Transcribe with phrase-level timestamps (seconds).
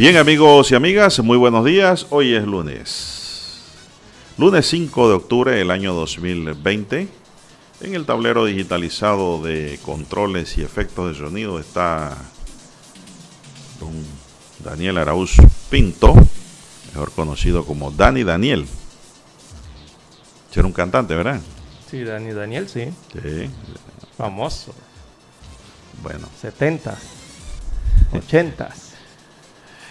[0.00, 2.06] Bien amigos y amigas, muy buenos días.
[2.08, 3.60] Hoy es lunes.
[4.38, 7.06] Lunes 5 de octubre del año 2020.
[7.82, 12.16] En el tablero digitalizado de controles y efectos de sonido está
[13.78, 13.92] don
[14.64, 15.36] Daniel Arauz
[15.68, 16.14] Pinto,
[16.94, 18.64] mejor conocido como Dani Daniel.
[20.54, 21.42] Era un cantante, ¿verdad?
[21.90, 22.86] Sí, Dani Daniel, sí.
[23.12, 23.50] Sí.
[24.16, 24.72] Famoso.
[26.02, 26.26] Bueno.
[26.40, 26.96] 70,
[28.14, 28.89] 80.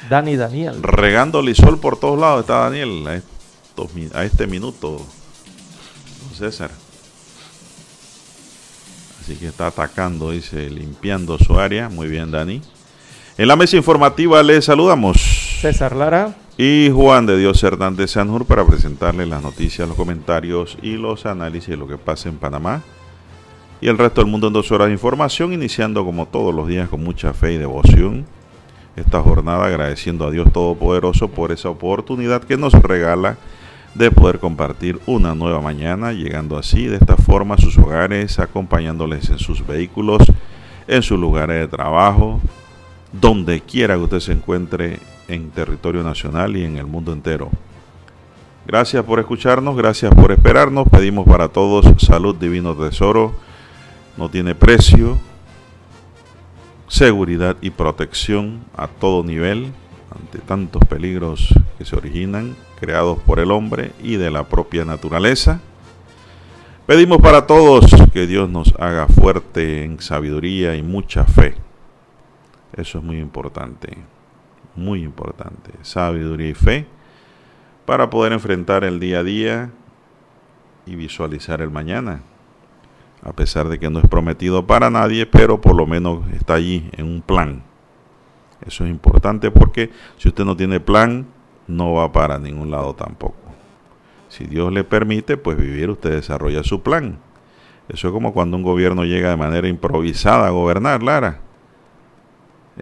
[0.10, 0.82] Dani Daniel.
[0.82, 6.72] Regando lisol por todos lados está Daniel a, estos, a este minuto, don César.
[9.22, 11.90] Así que está atacando, dice, limpiando su área.
[11.90, 12.62] Muy bien, Dani.
[13.38, 15.18] En la mesa informativa le saludamos.
[15.62, 16.36] César Lara.
[16.58, 21.70] Y Juan de Dios Hernández Sanjur para presentarle las noticias, los comentarios y los análisis
[21.70, 22.84] de lo que pasa en Panamá
[23.82, 26.90] y el resto del mundo en dos horas de información, iniciando como todos los días
[26.90, 28.26] con mucha fe y devoción
[28.96, 33.38] esta jornada agradeciendo a Dios Todopoderoso por esa oportunidad que nos regala
[33.96, 39.30] de poder compartir una nueva mañana, llegando así de esta forma a sus hogares, acompañándoles
[39.30, 40.22] en sus vehículos,
[40.88, 42.40] en sus lugares de trabajo,
[43.12, 47.50] donde quiera que usted se encuentre en territorio nacional y en el mundo entero.
[48.68, 50.88] Gracias por escucharnos, gracias por esperarnos.
[50.90, 53.34] Pedimos para todos salud, divino tesoro.
[54.16, 55.18] No tiene precio,
[56.90, 59.72] seguridad y protección a todo nivel
[60.12, 65.62] ante tantos peligros que se originan, creados por el hombre y de la propia naturaleza.
[66.88, 71.56] Pedimos para todos que Dios nos haga fuerte en sabiduría y mucha fe.
[72.76, 73.96] Eso es muy importante,
[74.76, 75.72] muy importante.
[75.84, 76.88] Sabiduría y fe
[77.86, 79.70] para poder enfrentar el día a día
[80.88, 82.24] y visualizar el mañana
[83.24, 86.90] a pesar de que no es prometido para nadie, pero por lo menos está allí
[86.94, 87.64] en un plan.
[88.66, 91.28] Eso es importante porque si usted no tiene plan,
[91.68, 93.36] no va para ningún lado tampoco.
[94.30, 97.18] Si Dios le permite, pues vivir, usted desarrolla su plan.
[97.88, 101.40] Eso es como cuando un gobierno llega de manera improvisada a gobernar, Lara.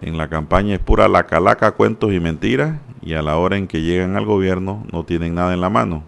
[0.00, 3.66] En la campaña es pura la calaca, cuentos y mentiras, y a la hora en
[3.66, 6.04] que llegan al gobierno no tienen nada en la mano.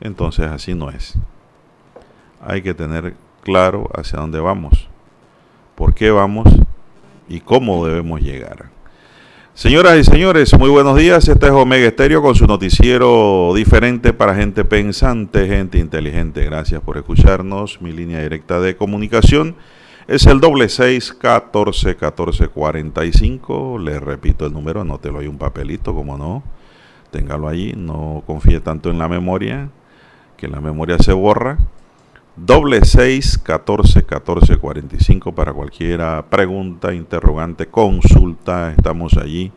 [0.00, 1.18] Entonces así no es.
[2.40, 4.88] Hay que tener claro hacia dónde vamos,
[5.74, 6.48] por qué vamos
[7.28, 8.70] y cómo debemos llegar.
[9.54, 11.28] Señoras y señores, muy buenos días.
[11.28, 16.44] Este es Omega Estéreo con su noticiero diferente para gente pensante, gente inteligente.
[16.44, 17.82] Gracias por escucharnos.
[17.82, 19.56] Mi línea directa de comunicación
[20.08, 23.78] es el doble seis catorce catorce cuarenta y cinco.
[23.78, 26.42] Le repito el número, no te lo hay un papelito, como no.
[27.10, 29.68] Téngalo allí, no confíe tanto en la memoria,
[30.36, 31.58] que la memoria se borra
[32.36, 39.52] doble seis catorce catorce cuarenta y cinco para cualquiera pregunta, interrogante, consulta, estamos allí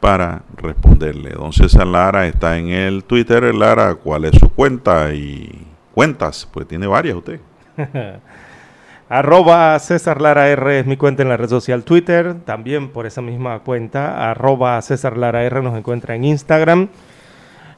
[0.00, 1.30] para responderle.
[1.30, 3.54] Don César Lara está en el Twitter.
[3.54, 5.12] Lara, ¿cuál es su cuenta?
[5.12, 7.40] Y cuentas, pues tiene varias usted.
[9.08, 12.34] arroba César Lara R es mi cuenta en la red social Twitter.
[12.44, 16.88] También por esa misma cuenta, arroba César Lara R nos encuentra en Instagram.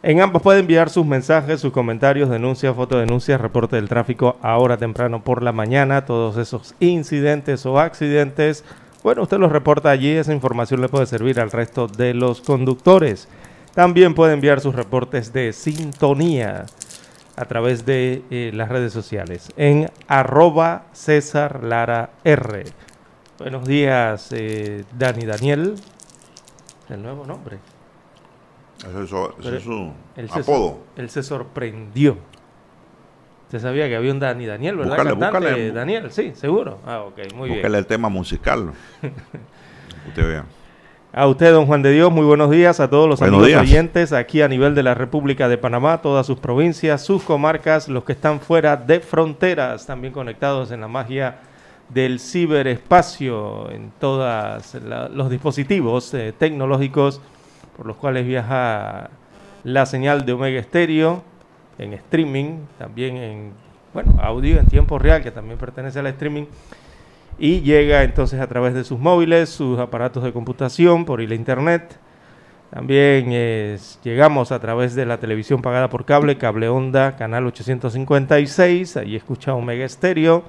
[0.03, 5.23] En ambos puede enviar sus mensajes, sus comentarios, denuncias, fotodenuncias, reporte del tráfico ahora temprano
[5.23, 8.65] por la mañana, todos esos incidentes o accidentes.
[9.03, 13.29] Bueno, usted los reporta allí, esa información le puede servir al resto de los conductores.
[13.75, 16.65] También puede enviar sus reportes de sintonía
[17.37, 22.65] a través de eh, las redes sociales en arroba César Lara R.
[23.39, 25.75] Buenos días, eh, Dani Daniel.
[26.89, 27.59] El nuevo nombre.
[28.89, 30.79] Ese es su apodo.
[30.97, 32.17] él se sorprendió.
[33.47, 34.97] Usted sabía que había un Dani Daniel, ¿verdad?
[34.97, 36.79] Búscale, búscale, Daniel, sí, seguro.
[36.87, 37.59] Ah, ok, muy bien.
[37.59, 38.73] Búscale el tema musical.
[40.09, 40.45] usted vea.
[41.13, 44.43] A usted, don Juan de Dios, muy buenos días a todos los amigos oyentes aquí
[44.43, 48.39] a nivel de la República de Panamá, todas sus provincias, sus comarcas, los que están
[48.39, 51.41] fuera de fronteras, también conectados en la magia
[51.89, 54.77] del ciberespacio en todos
[55.13, 57.21] los dispositivos eh, tecnológicos
[57.81, 59.09] por los cuales viaja
[59.65, 61.23] la señal de Omega Stereo
[61.79, 63.53] en streaming, también en
[63.95, 66.45] bueno, audio en tiempo real que también pertenece al streaming
[67.39, 71.99] y llega entonces a través de sus móviles, sus aparatos de computación, por internet.
[72.69, 79.17] También llegamos a través de la televisión pagada por cable, cable onda, canal 856, ahí
[79.17, 80.45] escucha Omega Stereo.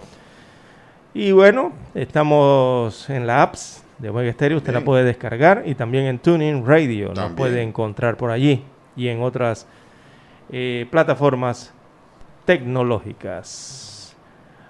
[1.13, 6.06] Y bueno, estamos en la apps de Omega Stereo, usted la puede descargar y también
[6.06, 8.63] en Tuning Radio, la puede encontrar por allí
[8.95, 9.68] y en otras
[10.50, 11.71] eh, plataformas
[12.45, 14.15] tecnológicas.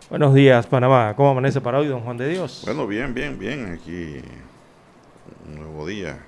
[0.09, 1.13] Buenos días, Panamá.
[1.15, 2.63] ¿Cómo amanece para hoy, don Juan de Dios?
[2.65, 3.71] Bueno, bien, bien, bien.
[3.71, 4.17] Aquí
[5.47, 6.19] un nuevo día,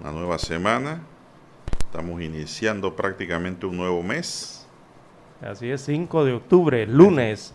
[0.00, 1.02] una nueva semana.
[1.78, 4.66] Estamos iniciando prácticamente un nuevo mes.
[5.40, 7.54] Así es, 5 de octubre, lunes,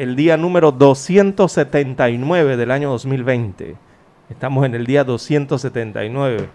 [0.00, 3.76] el día número 279 del año 2020.
[4.30, 6.48] Estamos en el día 279.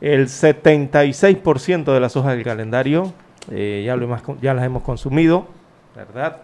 [0.00, 3.12] El 76% de las hojas del calendario
[3.50, 3.96] eh, ya,
[4.40, 5.48] ya las hemos consumido,
[5.96, 6.42] ¿verdad?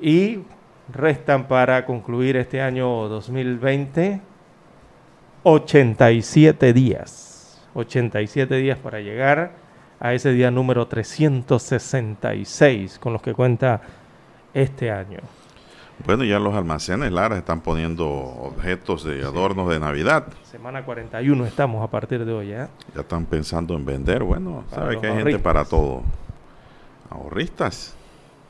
[0.00, 0.40] y
[0.92, 4.20] restan para concluir este año 2020
[5.44, 7.64] 87 días.
[7.74, 9.52] 87 días para llegar
[10.00, 13.80] a ese día número 366 con los que cuenta
[14.62, 15.18] este año.
[16.04, 20.26] Bueno, ya los almacenes, Lara, están poniendo objetos de adornos de Navidad.
[20.44, 22.68] Semana 41 estamos a partir de hoy, ¿eh?
[22.94, 24.22] Ya están pensando en vender.
[24.22, 26.02] Bueno, sabe que hay gente para todo.
[27.10, 27.96] Ahorristas.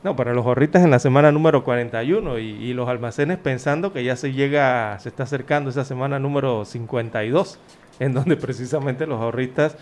[0.03, 4.03] No, para los ahorristas en la semana número 41 y, y, los almacenes pensando que
[4.03, 7.59] ya se llega, se está acercando esa semana número 52,
[7.99, 9.75] en donde precisamente los ahorristas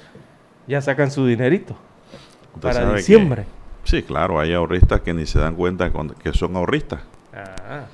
[0.68, 1.76] ya sacan su dinerito
[2.62, 3.46] para diciembre.
[3.88, 5.92] Sí, claro, hay ahorristas que ni se dan cuenta
[6.22, 7.02] que son ahorristas.
[7.34, 7.86] Ah.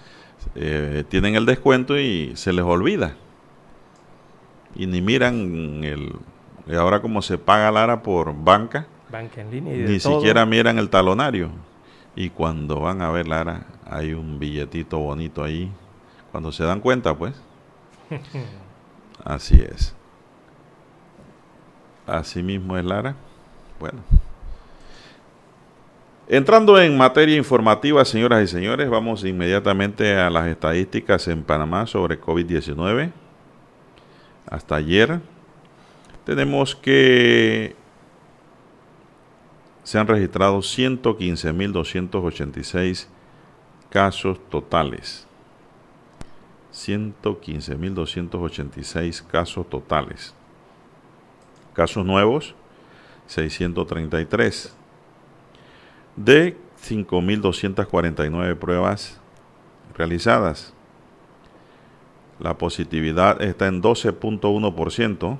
[0.56, 3.16] Eh, tienen el descuento y se les olvida.
[4.76, 6.14] Y ni miran el...
[6.78, 11.50] Ahora como se paga Lara por banca, banca en línea ni siquiera miran el talonario.
[12.16, 15.72] Y cuando van a ver Lara, hay un billetito bonito ahí.
[16.32, 17.34] Cuando se dan cuenta, pues.
[19.24, 19.96] Así es.
[22.08, 23.16] Así mismo es Lara.
[23.80, 24.00] Bueno.
[26.28, 32.22] Entrando en materia informativa, señoras y señores, vamos inmediatamente a las estadísticas en Panamá sobre
[32.22, 33.12] COVID-19.
[34.50, 35.20] Hasta ayer
[36.26, 37.76] tenemos que
[39.84, 43.08] se han registrado 115.286
[43.90, 45.28] casos totales.
[46.72, 50.34] 115.286 casos totales.
[51.74, 52.56] Casos nuevos,
[53.28, 54.78] 633.
[56.16, 59.20] De 5.249 pruebas
[59.96, 60.74] realizadas.
[62.40, 65.38] La positividad está en 12.1%.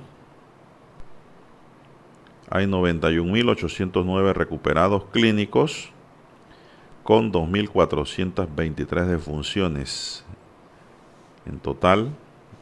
[2.50, 5.90] Hay 91.809 recuperados clínicos
[7.02, 10.24] con 2.423 defunciones.
[11.46, 12.10] En total,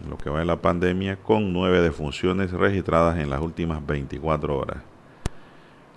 [0.09, 4.92] lo que va de la pandemia, con 9 defunciones registradas en las últimas 24 horas.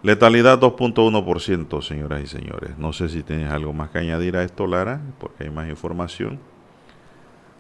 [0.06, 2.78] Letalidad 2.1%, señoras y señores.
[2.78, 6.40] No sé si tienes algo más que añadir a esto, Lara, porque hay más información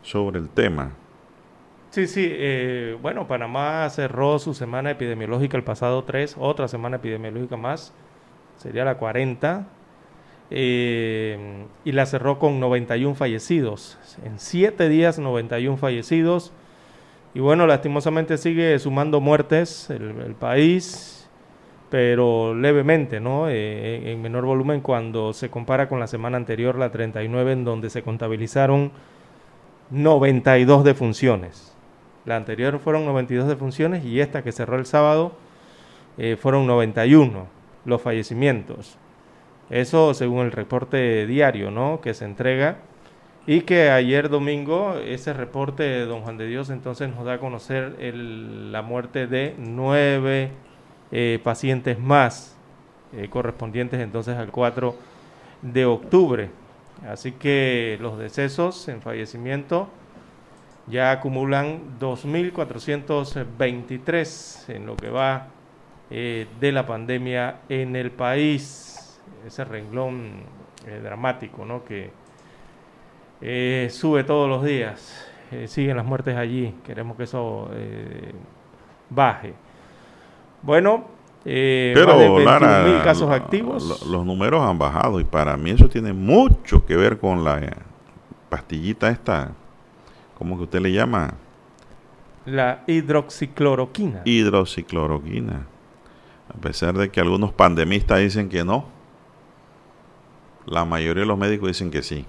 [0.03, 0.91] sobre el tema.
[1.89, 2.23] Sí, sí.
[2.29, 7.95] Eh, bueno, Panamá cerró su semana epidemiológica el pasado 3, otra semana epidemiológica más,
[8.57, 9.65] sería la 40,
[10.51, 13.97] eh, y la cerró con 91 fallecidos.
[14.23, 16.53] En 7 días, 91 fallecidos.
[17.33, 21.14] Y bueno, lastimosamente sigue sumando muertes el, país,
[21.89, 23.47] pero levemente, ¿no?
[23.49, 27.89] Eh, en menor volumen cuando se compara con la semana anterior, la 39, en donde
[27.89, 28.91] se contabilizaron
[29.91, 31.75] 92 defunciones.
[32.25, 35.33] La anterior fueron 92 defunciones y esta que cerró el sábado
[36.17, 37.45] eh, fueron 91
[37.85, 38.97] los fallecimientos.
[39.69, 42.01] Eso según el reporte diario ¿no?
[42.01, 42.77] que se entrega
[43.47, 47.95] y que ayer domingo ese reporte don Juan de Dios entonces nos da a conocer
[47.99, 50.49] la muerte de nueve
[51.17, 52.57] eh, pacientes más
[53.13, 54.93] eh, correspondientes entonces al 4
[55.61, 56.49] de octubre.
[57.07, 59.87] Así que los decesos en fallecimiento
[60.87, 65.47] ya acumulan 2.423 en lo que va
[66.09, 69.17] eh, de la pandemia en el país.
[69.47, 70.41] Ese renglón
[71.01, 71.85] dramático, ¿no?
[71.85, 72.11] Que
[73.89, 75.31] sube todos los días.
[75.67, 76.75] siguen las muertes allí.
[76.83, 77.69] Queremos que eso
[79.09, 79.53] baje.
[80.65, 81.05] Bueno,
[81.43, 82.43] pero
[83.03, 84.05] casos activos.
[84.09, 87.61] Los números han bajado y para mí eso tiene mucho que ver con la
[88.49, 89.51] pastillita esta,
[90.37, 91.35] ¿cómo que usted le llama?
[92.45, 94.21] La hidroxicloroquina.
[94.25, 95.67] Hidroxicloroquina.
[96.49, 98.85] A pesar de que algunos pandemistas dicen que no,
[100.65, 102.25] la mayoría de los médicos dicen que sí.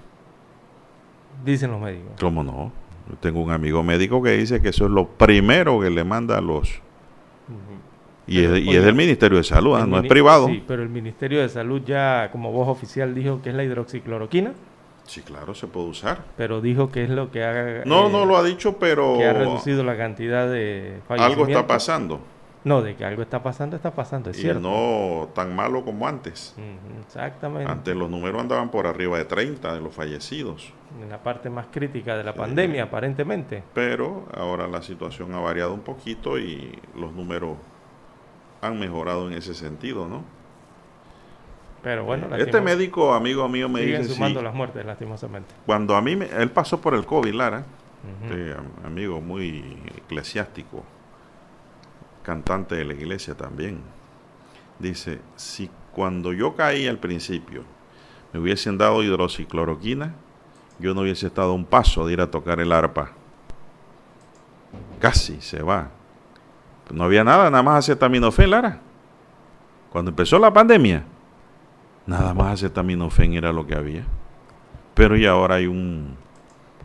[1.43, 2.11] Dicen los médicos.
[2.19, 2.71] ¿Cómo no?
[3.09, 6.37] Yo tengo un amigo médico que dice que eso es lo primero que le manda
[6.37, 6.81] a los...
[8.27, 9.85] Y, es, y es, del Ministerio de Salud, ¿ah?
[9.85, 10.47] no es privado.
[10.47, 14.53] Sí, pero el Ministerio de Salud ya como voz oficial dijo que es la hidroxicloroquina.
[15.05, 16.25] Sí, claro, se puede usar.
[16.35, 17.85] Pero dijo que es lo que ha...
[17.85, 19.17] No, no eh, lo ha dicho, pero...
[19.17, 22.19] Que ha reducido la cantidad de Algo está pasando.
[22.67, 24.59] No, de que algo está pasando, está pasando, es y cierto.
[24.59, 26.53] no tan malo como antes.
[27.05, 27.71] exactamente.
[27.71, 30.73] Antes los números andaban por arriba de 30 de los fallecidos.
[31.01, 33.63] En la parte más crítica de la pandemia, aparentemente.
[33.73, 37.55] Pero ahora la situación ha variado un poquito y los números
[38.61, 40.23] han mejorado en ese sentido, ¿no?
[41.83, 45.53] Pero bueno, este médico amigo mío me dice sumando las muertes lastimosamente.
[45.65, 47.65] Cuando a mí me, él pasó por el COVID, Lara,
[48.23, 50.83] este amigo muy eclesiástico,
[52.23, 53.81] cantante de la iglesia también.
[54.79, 57.63] Dice, si cuando yo caí al principio
[58.33, 60.13] me hubiesen dado hidroxicloroquina,
[60.79, 63.11] yo no hubiese estado un paso de ir a tocar el arpa.
[64.99, 65.91] Casi se va.
[66.91, 68.79] No había nada, nada más acetaminofén, Lara.
[69.91, 71.03] Cuando empezó la pandemia,
[72.05, 74.03] nada más acetaminofén era lo que había.
[74.93, 76.15] Pero y ahora hay un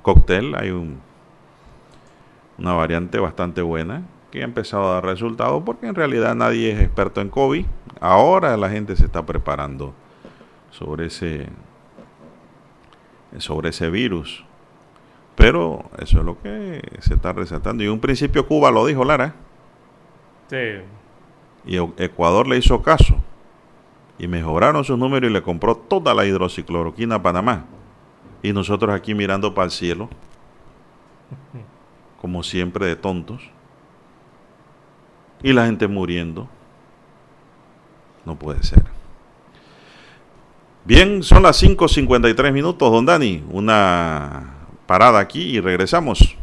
[0.02, 1.00] cóctel, hay un,
[2.59, 6.80] una variante bastante buena que ha empezado a dar resultados porque en realidad nadie es
[6.80, 7.66] experto en COVID.
[8.00, 9.94] Ahora la gente se está preparando
[10.71, 11.49] sobre ese
[13.38, 14.44] sobre ese virus.
[15.35, 17.82] Pero eso es lo que se está resaltando.
[17.82, 19.35] Y un principio Cuba lo dijo Lara.
[21.64, 23.16] Y Ecuador le hizo caso.
[24.18, 27.64] Y mejoraron sus números y le compró toda la hidroxicloroquina a Panamá.
[28.42, 30.09] Y nosotros aquí mirando para el cielo.
[32.21, 33.42] Como siempre de tontos.
[35.42, 36.49] Y la gente muriendo.
[38.25, 38.85] No puede ser.
[40.85, 43.44] Bien, son las 5.53 minutos, don Dani.
[43.50, 44.54] Una
[44.87, 46.37] parada aquí y regresamos.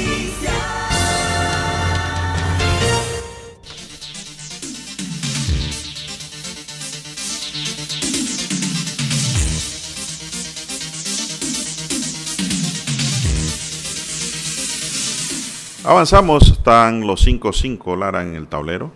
[15.83, 18.91] Avanzamos, están los 5-5 Lara en el tablero.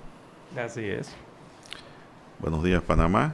[0.55, 1.15] Así es.
[2.37, 3.33] Buenos días, Panamá.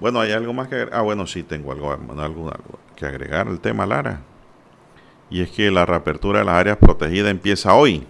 [0.00, 0.98] Bueno, hay algo más que agregar.
[0.98, 2.50] Ah, bueno, sí, tengo algo, algo,
[2.96, 4.22] que agregar al tema, Lara.
[5.30, 8.04] Y es que la reapertura de las áreas protegidas empieza hoy.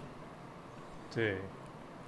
[1.14, 1.21] Sí.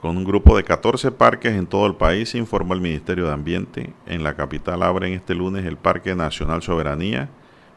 [0.01, 3.93] Con un grupo de 14 parques en todo el país, informó el Ministerio de Ambiente.
[4.07, 7.29] En la capital abren este lunes el Parque Nacional Soberanía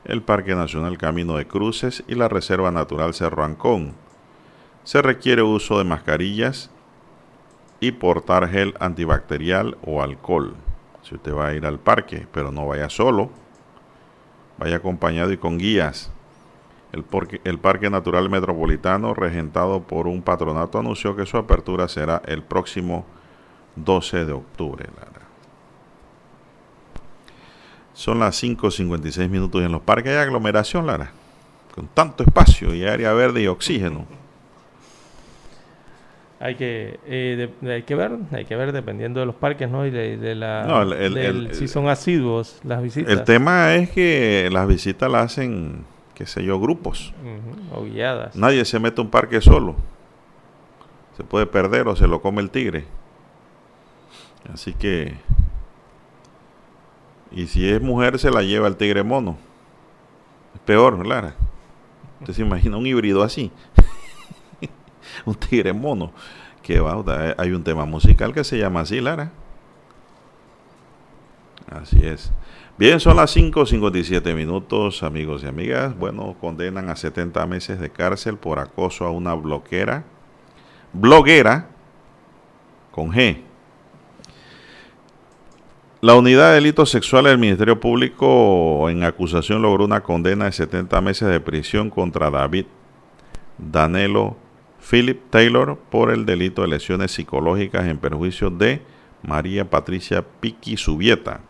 [0.05, 3.93] el Parque Nacional Camino de Cruces y la Reserva Natural Cerro Ancón.
[4.83, 6.71] Se requiere uso de mascarillas
[7.79, 10.55] y portar gel antibacterial o alcohol.
[11.03, 13.29] Si usted va a ir al parque, pero no vaya solo,
[14.57, 16.11] vaya acompañado y con guías.
[16.91, 17.05] El,
[17.43, 23.05] el, Parque Natural Metropolitano, regentado por un patronato, anunció que su apertura será el próximo
[23.75, 24.85] 12 de octubre.
[27.97, 31.09] Son las 5.56 minutos y en los parques hay aglomeración, Lara,
[31.73, 34.05] con tanto espacio y área verde y oxígeno.
[36.39, 39.83] Hay que, eh, hay que ver, hay que ver dependiendo de los parques, ¿no?
[39.83, 40.85] Y de, la,
[41.53, 43.11] si son asiduos las visitas.
[43.11, 47.15] El tema es que las visitas las hacen, qué sé yo, grupos.
[47.73, 48.35] o guiadas.
[48.35, 49.75] Nadie se mete a un parque solo.
[51.17, 52.85] Se puede perder o se lo come el tigre.
[54.53, 55.15] Así que
[57.31, 59.37] y si es mujer, se la lleva el tigre mono.
[60.55, 61.35] Es peor, Lara.
[62.21, 63.51] Usted se imagina un híbrido así.
[65.25, 66.11] un tigre mono.
[66.63, 67.03] Que va,
[67.37, 69.31] hay un tema musical que se llama así, Lara.
[71.69, 72.31] Así es.
[72.77, 75.97] Bien, son las 5.57 minutos, amigos y amigas.
[75.97, 80.03] Bueno, condenan a 70 meses de cárcel por acoso a una bloquera.
[80.93, 81.69] Bloguera
[82.91, 83.46] con G
[85.99, 91.01] la unidad de delitos sexuales del Ministerio Público en acusación logró una condena de 70
[91.01, 92.65] meses de prisión contra David
[93.57, 94.37] Danelo
[94.79, 98.83] Philip Taylor por el delito de lesiones psicológicas en perjuicio de
[99.23, 101.41] María Patricia Piqui Subieta.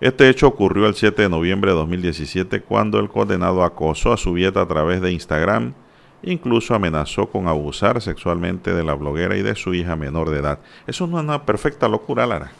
[0.00, 4.62] Este hecho ocurrió el 7 de noviembre de 2017 cuando el condenado acosó a Subieta
[4.62, 5.74] a través de Instagram,
[6.24, 10.58] incluso amenazó con abusar sexualmente de la bloguera y de su hija menor de edad.
[10.88, 12.50] Eso no es una perfecta locura, Lara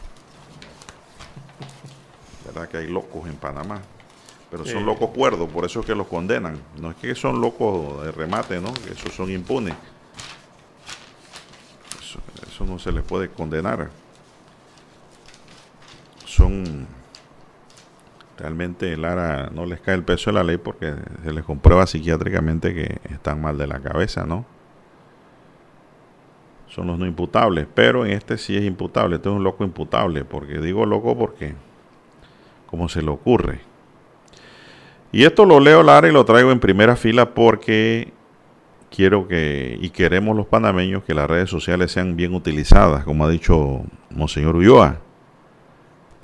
[2.69, 3.81] que hay locos en Panamá.
[4.51, 6.61] Pero son locos cuerdos, por eso es que los condenan.
[6.81, 8.73] No es que son locos de remate, ¿no?
[8.73, 9.75] Que esos son impunes.
[12.47, 13.91] Eso, no se les puede condenar.
[16.25, 16.87] Son
[18.39, 20.95] realmente Lara no les cae el peso de la ley porque
[21.25, 24.45] se les comprueba psiquiátricamente que están mal de la cabeza, ¿no?
[26.69, 30.25] Son los no imputables, pero en este sí es imputable, este es un loco imputable,
[30.25, 31.55] porque digo loco porque
[32.75, 33.61] como se le ocurre.
[35.13, 38.13] Y esto lo leo, Lara, y lo traigo en primera fila porque
[38.91, 43.31] quiero que, y queremos los panameños, que las redes sociales sean bien utilizadas, como ha
[43.31, 44.99] dicho Monseñor Ulloa.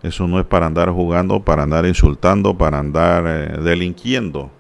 [0.03, 4.51] Eso no es para andar jugando, para andar insultando, para andar eh, delinquiendo.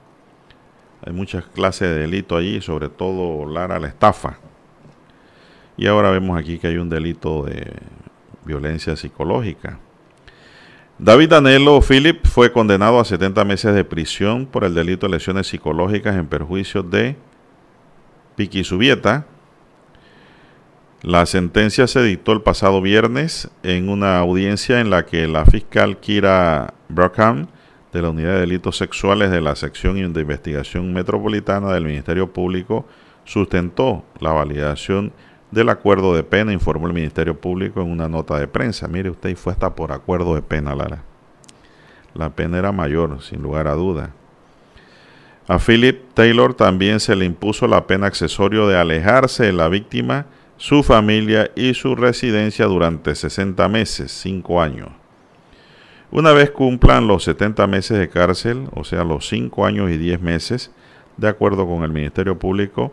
[1.04, 4.38] Hay muchas clases de delito allí, sobre todo, Lara, la estafa.
[5.76, 7.66] Y ahora vemos aquí que hay un delito de
[8.44, 9.80] violencia psicológica.
[11.02, 15.46] David Danelo Philip fue condenado a 70 meses de prisión por el delito de lesiones
[15.46, 17.16] psicológicas en perjuicio de
[18.36, 19.24] Piqui Subieta.
[21.00, 26.00] La sentencia se dictó el pasado viernes en una audiencia en la que la fiscal
[26.00, 27.46] Kira Brockham
[27.94, 32.86] de la Unidad de Delitos Sexuales de la Sección de Investigación Metropolitana del Ministerio Público
[33.24, 35.14] sustentó la validación
[35.50, 38.88] del acuerdo de pena, informó el Ministerio Público en una nota de prensa.
[38.88, 41.02] Mire usted, y fue hasta por acuerdo de pena, Lara.
[42.14, 44.10] La pena era mayor, sin lugar a duda.
[45.48, 50.26] A Philip Taylor también se le impuso la pena accesorio de alejarse de la víctima,
[50.56, 54.90] su familia y su residencia durante 60 meses, 5 años.
[56.12, 60.20] Una vez cumplan los 70 meses de cárcel, o sea, los 5 años y 10
[60.20, 60.70] meses,
[61.16, 62.92] de acuerdo con el Ministerio Público,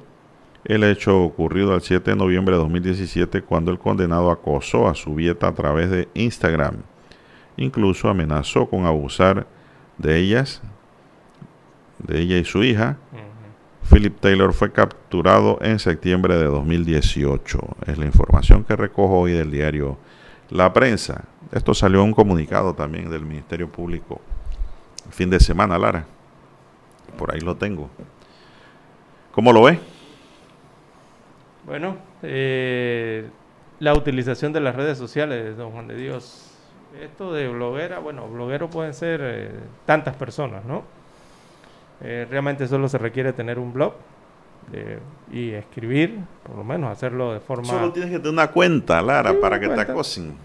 [0.67, 5.15] el hecho ocurrido el 7 de noviembre de 2017 cuando el condenado acosó a su
[5.15, 6.75] vieta a través de Instagram.
[7.55, 9.47] Incluso amenazó con abusar
[9.97, 10.61] de ellas,
[11.99, 12.97] de ella y su hija.
[13.89, 17.59] Philip Taylor fue capturado en septiembre de 2018.
[17.87, 19.97] Es la información que recojo hoy del diario
[20.49, 21.23] La Prensa.
[21.53, 24.19] Esto salió en un comunicado también del Ministerio Público
[25.05, 26.05] el fin de semana, Lara.
[27.17, 27.89] Por ahí lo tengo.
[29.31, 29.79] ¿Cómo lo ve?
[31.67, 33.27] Bueno, eh,
[33.81, 36.49] la utilización de las redes sociales, don Juan de Dios.
[37.03, 39.51] Esto de bloguera, bueno, bloguero pueden ser eh,
[39.85, 40.85] tantas personas, ¿no?
[42.01, 43.93] Eh, realmente solo se requiere tener un blog
[45.31, 47.67] y escribir, por lo menos hacerlo de forma...
[47.67, 50.35] Solo tienes que tener una cuenta, Lara, para que te acosen.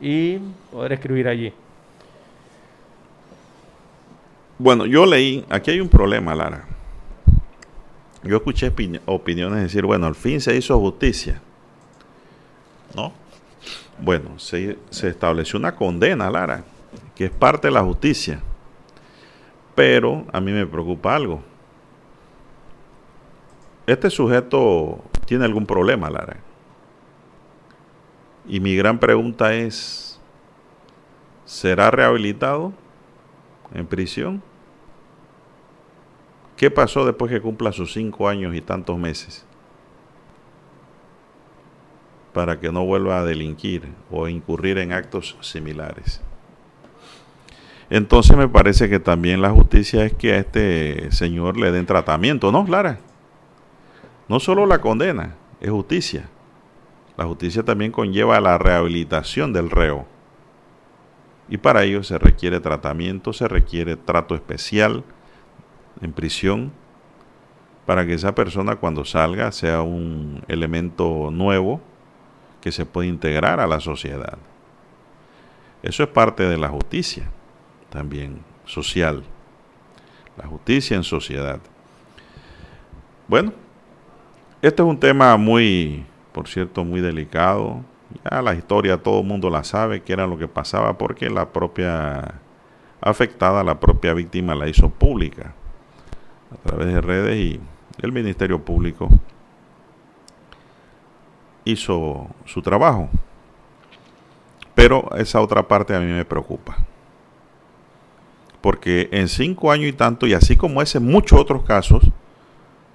[0.00, 0.38] y
[0.70, 1.52] poder escribir allí.
[4.58, 6.67] Bueno, yo leí, aquí hay un problema, Lara
[8.22, 8.72] yo escuché
[9.06, 11.40] opiniones decir, bueno, al fin se hizo justicia.
[12.94, 13.12] ¿No?
[14.00, 16.64] Bueno, se, se estableció una condena, Lara,
[17.14, 18.40] que es parte de la justicia.
[19.74, 21.42] Pero a mí me preocupa algo.
[23.86, 26.36] Este sujeto tiene algún problema, Lara.
[28.46, 30.20] Y mi gran pregunta es,
[31.44, 32.72] ¿será rehabilitado?
[33.74, 34.42] en prisión.
[36.58, 39.46] ¿Qué pasó después que cumpla sus cinco años y tantos meses?
[42.32, 46.20] Para que no vuelva a delinquir o incurrir en actos similares.
[47.90, 52.50] Entonces me parece que también la justicia es que a este señor le den tratamiento,
[52.50, 52.98] ¿no, Lara?
[54.28, 56.28] No solo la condena, es justicia.
[57.16, 60.06] La justicia también conlleva la rehabilitación del reo.
[61.48, 65.04] Y para ello se requiere tratamiento, se requiere trato especial
[66.00, 66.72] en prisión
[67.88, 71.80] para que esa persona cuando salga sea un elemento nuevo
[72.60, 74.36] que se pueda integrar a la sociedad.
[75.82, 77.30] Eso es parte de la justicia
[77.88, 79.24] también social.
[80.36, 81.60] La justicia en sociedad.
[83.26, 83.54] Bueno,
[84.60, 87.82] este es un tema muy, por cierto, muy delicado.
[88.30, 91.52] Ya la historia todo el mundo la sabe, que era lo que pasaba porque la
[91.52, 92.34] propia
[93.00, 95.54] afectada, la propia víctima la hizo pública
[96.52, 97.60] a través de redes y
[98.00, 99.08] el Ministerio Público
[101.64, 103.08] hizo su trabajo.
[104.74, 106.76] Pero esa otra parte a mí me preocupa
[108.60, 112.02] porque en cinco años y tanto, y así como ese, muchos otros casos,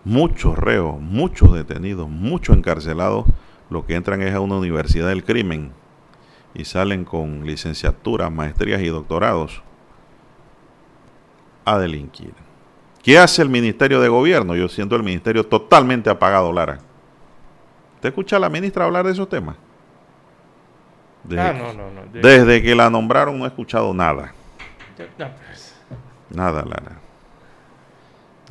[0.04, 3.26] muchos reos, muchos detenidos, muchos encarcelados,
[3.70, 5.72] lo que entran es a una universidad del crimen
[6.54, 9.64] y salen con licenciaturas, maestrías y doctorados
[11.66, 12.43] a delinquir.
[13.04, 14.56] ¿Qué hace el Ministerio de Gobierno?
[14.56, 16.80] Yo siento el Ministerio totalmente apagado, Lara.
[18.00, 19.58] ¿Te escucha a la ministra hablar de esos temas?
[21.38, 22.02] ah, no, no, no.
[22.14, 24.34] desde que la nombraron no he escuchado nada.
[26.30, 26.98] Nada, Lara.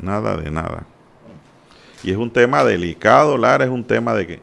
[0.03, 0.85] Nada de nada.
[2.03, 4.41] Y es un tema delicado, Lara, es un tema de,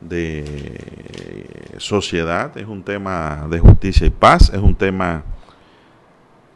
[0.00, 5.24] de sociedad, es un tema de justicia y paz, es un tema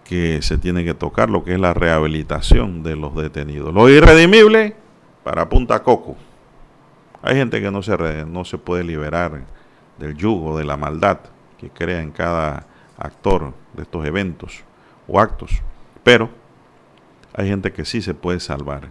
[0.09, 3.75] que se tiene que tocar, lo que es la rehabilitación de los detenidos.
[3.75, 4.77] Lo irredimible
[5.25, 6.16] para Punta Coco.
[7.23, 9.42] Hay gente que no se, no se puede liberar
[9.99, 11.19] del yugo, de la maldad
[11.59, 12.66] que crea en cada
[12.97, 14.62] actor de estos eventos
[15.09, 15.62] o actos.
[16.05, 16.31] Pero
[17.35, 18.90] hay gente que sí se puede salvar.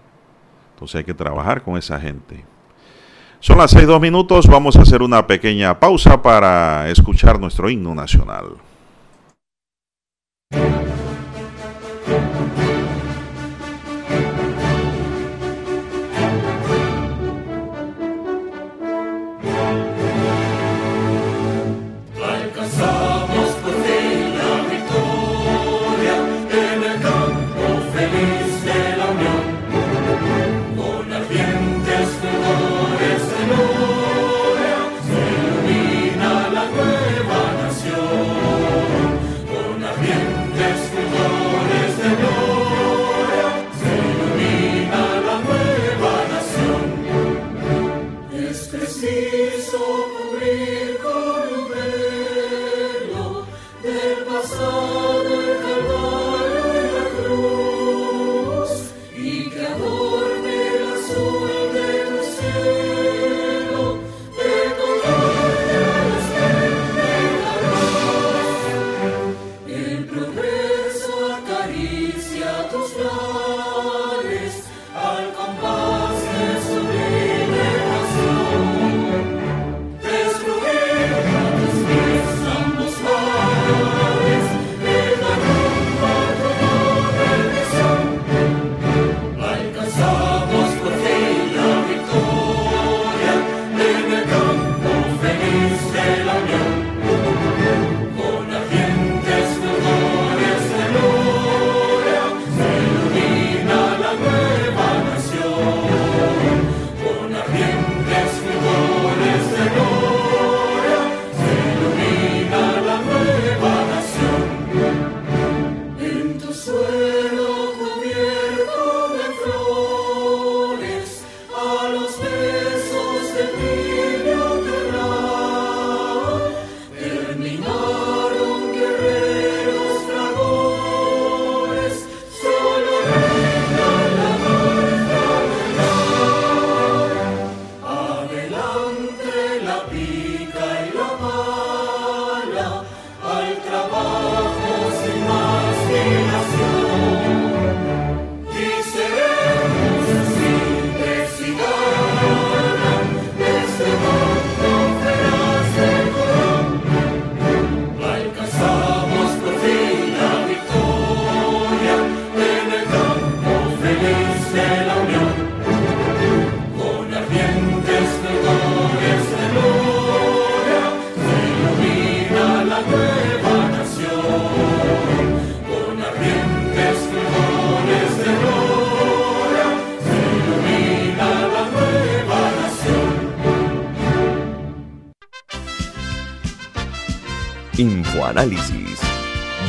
[0.74, 2.44] Entonces hay que trabajar con esa gente.
[3.40, 7.94] Son las seis dos minutos, vamos a hacer una pequeña pausa para escuchar nuestro himno
[7.96, 8.58] nacional.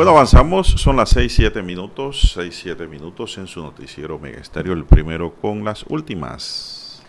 [0.00, 5.34] Bueno, avanzamos, son las 6-7 minutos, 6-7 minutos en su noticiero Mega Estéreo, el primero
[5.34, 7.02] con las últimas.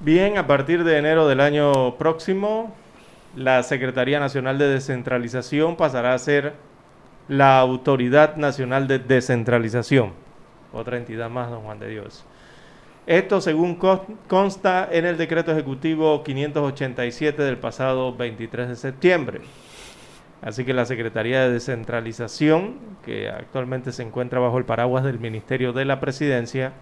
[0.00, 2.74] Bien, a partir de enero del año próximo,
[3.36, 6.54] la Secretaría Nacional de Descentralización pasará a ser
[7.28, 10.10] la Autoridad Nacional de Descentralización,
[10.72, 12.24] otra entidad más, don Juan de Dios.
[13.06, 13.78] Esto según
[14.26, 19.42] consta en el decreto ejecutivo 587 del pasado 23 de septiembre.
[20.46, 25.72] Así que la Secretaría de Descentralización, que actualmente se encuentra bajo el paraguas del Ministerio
[25.72, 26.72] de la Presidencia,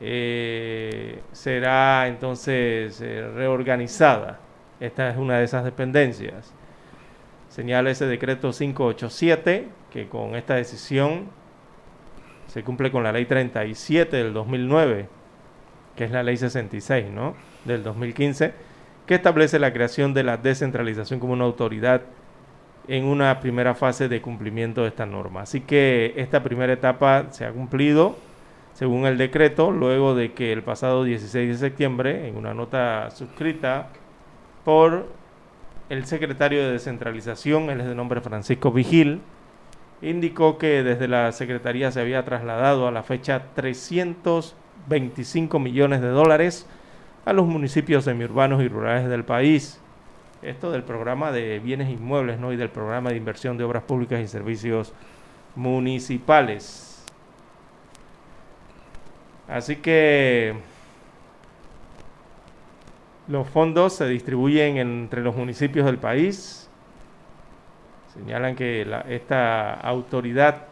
[0.00, 4.38] eh, será entonces eh, reorganizada.
[4.78, 6.54] Esta es una de esas dependencias.
[7.48, 11.26] Señala ese decreto 587 que con esta decisión
[12.46, 15.08] se cumple con la ley 37 del 2009,
[15.96, 17.34] que es la ley 66, ¿no?
[17.64, 18.54] Del 2015,
[19.04, 22.02] que establece la creación de la descentralización como una autoridad
[22.88, 25.42] en una primera fase de cumplimiento de esta norma.
[25.42, 28.16] Así que esta primera etapa se ha cumplido
[28.76, 33.88] según el decreto, luego de que el pasado 16 de septiembre, en una nota suscrita
[34.66, 35.06] por
[35.88, 39.22] el secretario de descentralización, él es de nombre Francisco Vigil,
[40.02, 46.66] indicó que desde la Secretaría se había trasladado a la fecha 325 millones de dólares
[47.24, 49.80] a los municipios semiurbanos y rurales del país
[50.42, 52.52] esto del programa de bienes inmuebles ¿no?
[52.52, 54.92] y del programa de inversión de obras públicas y servicios
[55.54, 57.04] municipales.
[59.48, 60.54] Así que
[63.28, 66.68] los fondos se distribuyen entre los municipios del país.
[68.14, 70.68] Señalan que esta autoridad,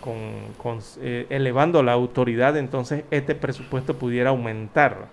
[0.00, 5.08] con, eh, elevando la autoridad, entonces este presupuesto pudiera aumentar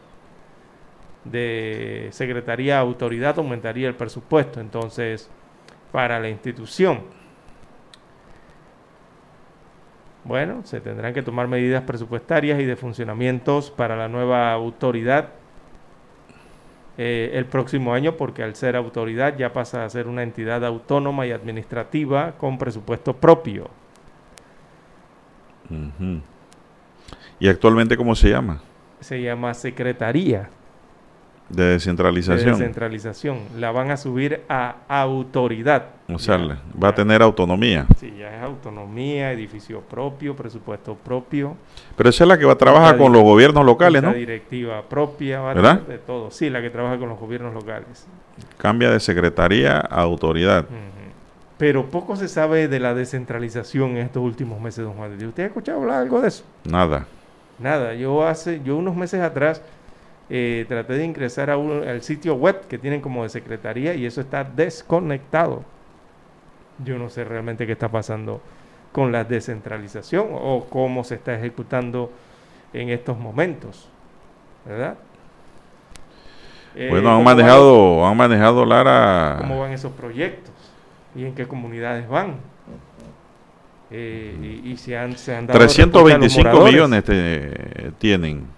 [1.32, 5.30] de Secretaría Autoridad aumentaría el presupuesto entonces
[5.92, 7.02] para la institución.
[10.24, 15.30] Bueno, se tendrán que tomar medidas presupuestarias y de funcionamientos para la nueva autoridad
[16.98, 21.26] eh, el próximo año porque al ser autoridad ya pasa a ser una entidad autónoma
[21.26, 23.70] y administrativa con presupuesto propio.
[27.40, 28.62] ¿Y actualmente cómo se llama?
[29.00, 30.50] Se llama Secretaría
[31.50, 32.46] de descentralización.
[32.46, 33.40] De descentralización.
[33.58, 35.86] La van a subir a autoridad.
[36.10, 36.38] O sea,
[36.82, 37.86] va a tener autonomía.
[37.98, 41.56] Sí, ya es autonomía, edificio propio, presupuesto propio.
[41.96, 44.14] Pero esa es la que va a trabajar con los gobiernos locales, ¿no?
[44.14, 45.82] directiva propia, va ¿verdad?
[45.82, 46.32] de todo.
[46.32, 48.08] Sí, la que trabaja con los gobiernos locales.
[48.58, 50.66] Cambia de secretaría a autoridad.
[51.58, 55.12] Pero poco se sabe de la descentralización en estos últimos meses, don Juan.
[55.14, 56.44] ¿Usted ha escuchado hablar algo de eso?
[56.64, 57.08] Nada.
[57.58, 57.96] Nada.
[57.96, 59.64] Yo hace, yo unos meses atrás
[60.30, 64.20] eh, traté de ingresar a al sitio web que tienen como de secretaría y eso
[64.20, 65.63] está desconectado.
[66.84, 68.42] Yo no sé realmente qué está pasando
[68.92, 72.12] con la descentralización o cómo se está ejecutando
[72.74, 73.88] en estos momentos,
[74.66, 74.98] ¿verdad?
[76.76, 79.38] Eh, bueno, han manejado, han manejado Lara.
[79.40, 80.54] ¿Cómo van esos proyectos?
[81.16, 82.36] ¿Y en qué comunidades van?
[83.90, 87.04] Eh, y, se han, se han dado 325 millones
[87.98, 88.57] tienen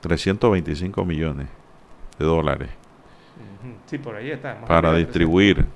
[0.00, 1.48] 325 millones
[2.18, 2.70] de dólares.
[3.86, 4.60] Sí, por ahí está.
[4.66, 5.66] Para distribuir.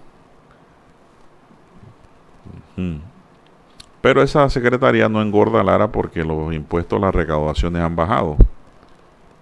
[4.01, 8.37] Pero esa secretaría no engorda Lara porque los impuestos, las recaudaciones han bajado.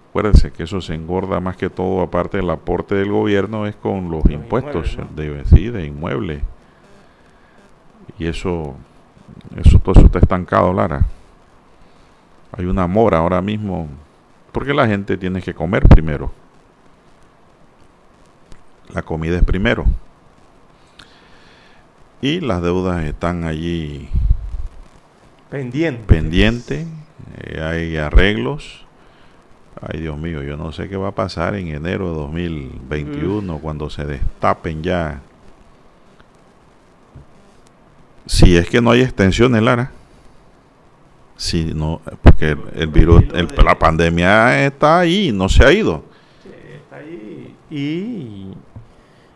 [0.09, 4.11] Acuérdense que eso se engorda más que todo, aparte del aporte del gobierno, es con
[4.11, 6.43] los, impuestos de, sí, de inmuebles.
[8.19, 8.75] Y eso,
[9.55, 11.05] eso, todo eso está estancado, Lara.
[12.55, 13.87] Hay una mora ahora mismo
[14.53, 16.31] porque la gente tiene que comer primero.
[18.93, 19.85] La comida es primero.
[22.21, 24.07] Y las deudas están allí
[25.49, 26.05] pendientes.
[26.05, 26.87] Pendiente.
[27.37, 28.85] Eh, hay arreglos.
[29.81, 33.89] Ay, Dios mío, yo no sé qué va a pasar en enero de 2021 cuando
[33.89, 35.21] se destapen ya.
[38.25, 39.91] Si es que no hay extensiones, Lara.
[41.43, 43.21] Sí, no, porque el, virus,
[43.61, 46.01] la pandemia está ahí, no se ha ido.
[46.73, 48.53] está ahí y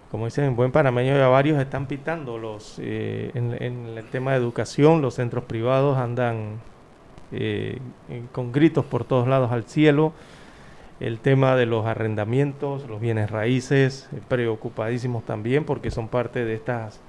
[0.10, 2.38] como dicen en buen panameño ya varios están pitando.
[2.38, 3.52] Los eh, en,
[3.98, 6.62] el tema de educación los centros privados andan
[7.34, 7.78] eh,
[8.32, 10.13] con gritos por todos lados al cielo.
[11.02, 16.54] El tema de los arrendamientos los bienes raíces eh, preocupadísimos también porque son parte de
[16.54, 17.02] estas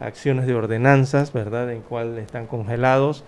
[0.00, 3.24] acciones de ordenanzas verdad en cual están congelados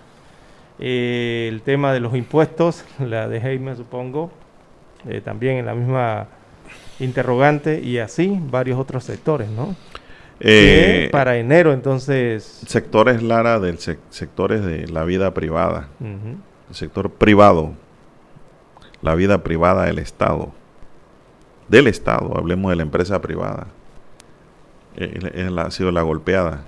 [0.80, 4.30] el tema de los impuestos la de Jaime supongo
[5.24, 6.28] también en la misma
[6.98, 9.74] interrogante y así varios otros sectores, ¿no?
[10.40, 12.62] Eh, para enero, entonces.
[12.66, 15.88] Sectores, Lara, del sectores de la vida privada.
[16.00, 17.72] El sector privado.
[19.02, 20.50] La vida privada del Estado.
[21.68, 23.66] Del Estado, hablemos de la empresa privada.
[24.96, 26.64] Eh, ha sido la golpeada.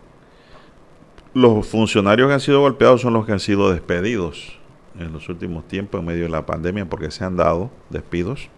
[1.35, 4.59] Los funcionarios que han sido golpeados son los que han sido despedidos
[4.99, 8.51] en los últimos tiempos en medio de la pandemia porque se han dado despidos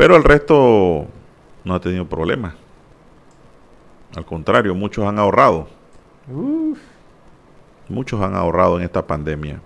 [0.00, 1.08] pero el resto
[1.62, 2.54] no ha tenido problemas.
[4.16, 5.68] Al contrario, muchos han ahorrado.
[7.86, 9.60] Muchos han ahorrado en esta pandemia.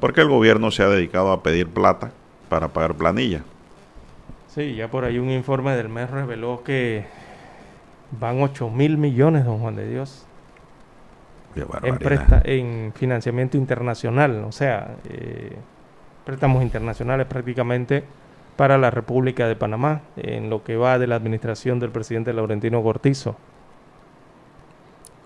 [0.00, 2.12] Porque el gobierno se ha dedicado a pedir plata
[2.50, 3.42] para pagar planilla.
[4.48, 7.06] Sí, ya por ahí un informe del mes reveló que
[8.20, 10.26] van 8 mil millones, don Juan de Dios.
[11.54, 11.98] En,
[12.44, 15.56] en financiamiento internacional, o sea, eh,
[16.24, 18.04] préstamos internacionales prácticamente
[18.56, 22.82] para la República de Panamá, en lo que va de la administración del presidente Laurentino
[22.82, 23.36] Cortizo.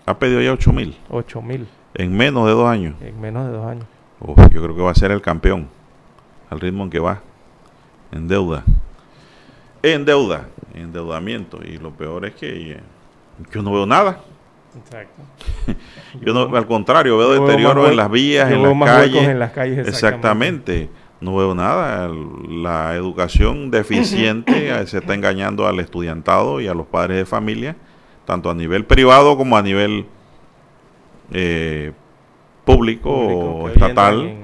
[0.05, 0.97] Ha pedido ya 8 mil.
[1.09, 1.67] 8 mil.
[1.93, 2.95] En menos de dos años.
[3.01, 3.85] En menos de dos años.
[4.51, 5.67] yo creo que va a ser el campeón,
[6.49, 7.21] al ritmo en que va,
[8.11, 8.63] en deuda.
[9.83, 11.59] En deuda, endeudamiento.
[11.63, 12.79] Y lo peor es que eh,
[13.51, 14.19] yo no veo nada.
[14.77, 15.21] Exacto.
[16.21, 19.87] yo no, al contrario, veo deterioro en las vías, en las, calles, en las calles.
[19.87, 20.89] exactamente
[21.21, 22.09] no veo nada.
[22.47, 27.75] La educación deficiente se está engañando al estudiantado y a los padres de familia,
[28.25, 30.05] tanto a nivel privado como a nivel
[31.31, 31.91] eh,
[32.65, 34.35] público, o estatal.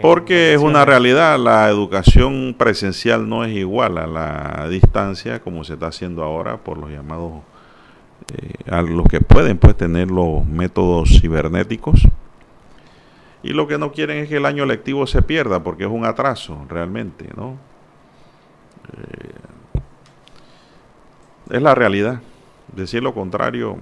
[0.00, 5.74] porque es una realidad, la educación presencial no es igual a la distancia como se
[5.74, 7.42] está haciendo ahora por los llamados,
[8.34, 12.08] eh, a los que pueden pues tener los métodos cibernéticos
[13.42, 16.04] y lo que no quieren es que el año lectivo se pierda, porque es un
[16.04, 17.56] atraso realmente, ¿no?
[18.92, 19.34] Eh,
[21.50, 22.20] es la realidad.
[22.74, 23.78] Decir lo contrario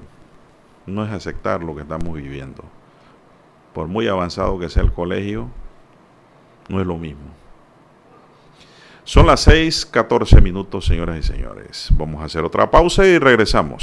[0.87, 2.65] no es aceptar lo que estamos viviendo.
[3.73, 5.49] Por muy avanzado que sea el colegio,
[6.69, 7.25] no es lo mismo.
[9.05, 11.89] Son las 6, 14 minutos, señoras y señores.
[11.93, 13.83] Vamos a hacer otra pausa y regresamos.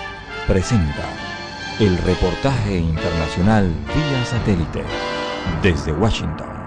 [0.47, 1.05] presenta
[1.79, 4.83] el reportaje internacional vía satélite
[5.61, 6.60] desde Washington.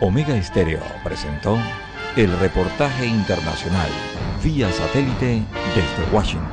[0.00, 1.56] Omega Estéreo presentó
[2.16, 3.88] el reportaje internacional
[4.44, 5.42] vía satélite
[5.74, 6.50] desde Washington.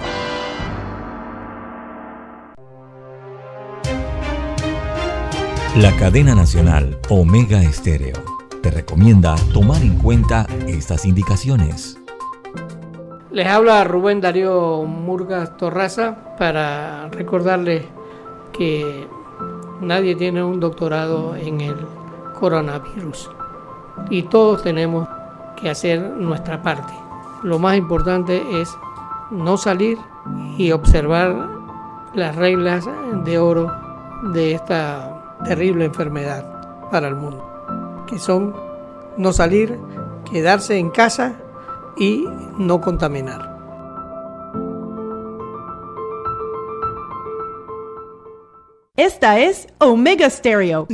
[5.77, 8.23] La cadena nacional Omega Estéreo
[8.61, 11.99] te recomienda tomar en cuenta estas indicaciones.
[13.29, 17.83] Les habla Rubén Darío Murgas Torraza para recordarles
[18.53, 19.05] que
[19.81, 21.75] nadie tiene un doctorado en el
[22.43, 23.31] coronavirus
[24.09, 25.07] y todos tenemos
[25.55, 26.91] que hacer nuestra parte.
[27.41, 28.69] Lo más importante es
[29.31, 29.97] no salir
[30.57, 31.47] y observar
[32.13, 32.83] las reglas
[33.23, 33.71] de oro
[34.33, 36.43] de esta terrible enfermedad
[36.91, 38.53] para el mundo, que son
[39.15, 39.79] no salir,
[40.29, 41.35] quedarse en casa
[41.95, 42.27] y
[42.57, 43.53] no contaminar.
[48.97, 50.87] Esta es Omega Stereo.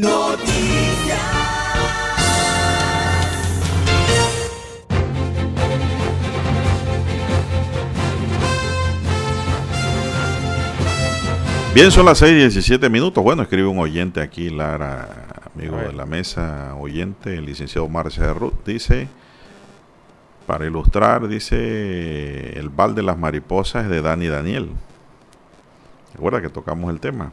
[11.80, 13.24] Bien, son las 6 y 17 minutos.
[13.24, 15.08] Bueno, escribe un oyente aquí, Lara,
[15.56, 19.08] amigo de la mesa, oyente, el licenciado Marcia Ruth, dice,
[20.46, 24.72] para ilustrar, dice, el bal de las mariposas de Dani Daniel.
[26.16, 27.32] Recuerda que tocamos el tema.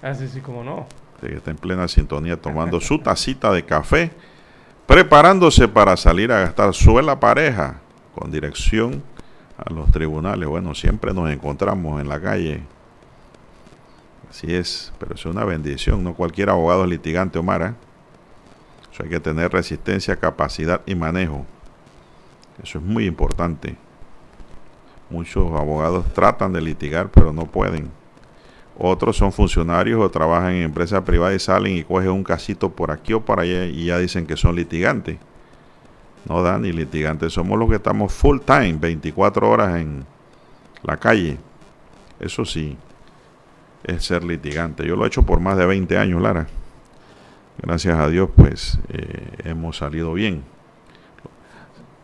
[0.00, 0.86] Ah, sí, sí, cómo no.
[1.20, 4.10] que está en plena sintonía tomando su tacita de café,
[4.86, 7.82] preparándose para salir a gastar suela pareja
[8.14, 9.02] con dirección
[9.58, 10.48] a los tribunales.
[10.48, 12.62] Bueno, siempre nos encontramos en la calle
[14.32, 16.02] Así es, pero es una bendición.
[16.02, 17.60] No cualquier abogado es litigante, Omar.
[17.60, 17.74] ¿eh?
[18.90, 21.44] Eso hay que tener resistencia, capacidad y manejo.
[22.62, 23.76] Eso es muy importante.
[25.10, 27.90] Muchos abogados tratan de litigar, pero no pueden.
[28.78, 32.90] Otros son funcionarios o trabajan en empresas privadas y salen y cogen un casito por
[32.90, 35.18] aquí o por allá y ya dicen que son litigantes.
[36.26, 37.34] No dan ni litigantes.
[37.34, 40.06] Somos los que estamos full time, 24 horas en
[40.82, 41.36] la calle.
[42.18, 42.78] Eso sí
[43.84, 44.86] es ser litigante.
[44.86, 46.46] Yo lo he hecho por más de 20 años, Lara.
[47.58, 50.42] Gracias a Dios, pues eh, hemos salido bien.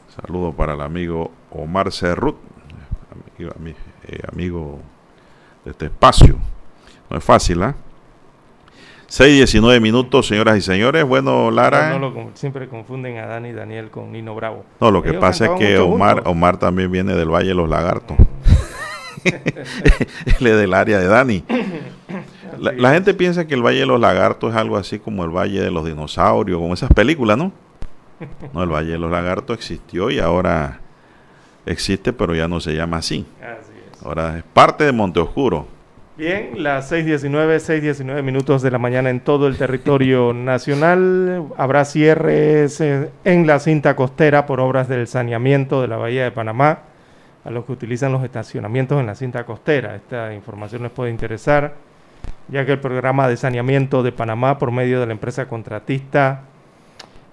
[0.08, 2.36] Saludo para el amigo Omar Cerrut,
[3.38, 4.80] eh, amigo,
[5.64, 6.36] de este espacio.
[7.08, 7.70] No es fácil, ¿ah?
[7.70, 7.88] ¿eh?
[9.08, 11.02] 6.19 minutos, señoras y señores.
[11.04, 11.98] Bueno, Lara.
[12.34, 14.66] siempre confunden a Dani y Daniel con Nino Bravo.
[14.80, 18.18] No, lo que pasa es que Omar, Omar también viene del Valle de los Lagartos.
[20.40, 21.44] Él es del área de Dani.
[22.58, 25.60] La, gente piensa que el Valle de los Lagartos es algo así como el Valle
[25.60, 27.52] de los Dinosaurios, como esas películas, ¿no?
[28.52, 30.80] No, el Valle de los Lagartos existió y ahora
[31.66, 33.26] existe, pero ya no se llama así.
[34.04, 35.66] Ahora es parte de Monte Oscuro.
[36.16, 41.44] Bien, las 6.19, 6.19 minutos de la mañana en todo el territorio nacional.
[41.56, 46.80] Habrá cierres en la cinta costera por obras del saneamiento de la Bahía de Panamá
[47.48, 49.96] a los que utilizan los estacionamientos en la cinta costera.
[49.96, 51.76] Esta información les puede interesar,
[52.48, 56.42] ya que el programa de saneamiento de Panamá por medio de la empresa contratista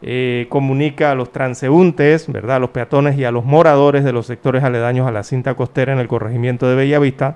[0.01, 2.55] eh, comunica a los transeúntes, ¿verdad?
[2.55, 5.91] a los peatones y a los moradores de los sectores aledaños a la cinta costera
[5.91, 7.35] en el corregimiento de Bellavista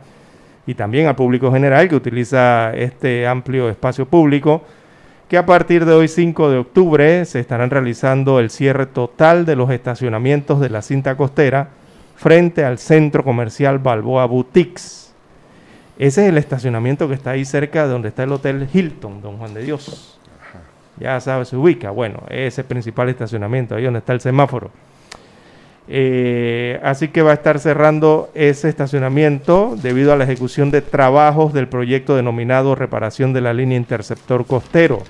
[0.66, 4.64] y también al público general que utiliza este amplio espacio público
[5.28, 9.58] que a partir de hoy 5 de octubre se estarán realizando el cierre total de
[9.58, 11.72] los estacionamientos de la cinta costera
[12.20, 15.13] frente al centro comercial Balboa Boutiques.
[15.97, 19.38] Ese es el estacionamiento que está ahí cerca de donde está el Hotel Hilton, Don
[19.38, 20.20] Juan de Dios.
[20.99, 21.91] Ya sabe, se ubica.
[21.91, 24.70] Bueno, ese principal estacionamiento, ahí donde está el semáforo.
[25.88, 31.53] Eh, así que va a estar cerrando ese estacionamiento debido a la ejecución de trabajos
[31.53, 35.03] del proyecto denominado Reparación de la línea interceptor costero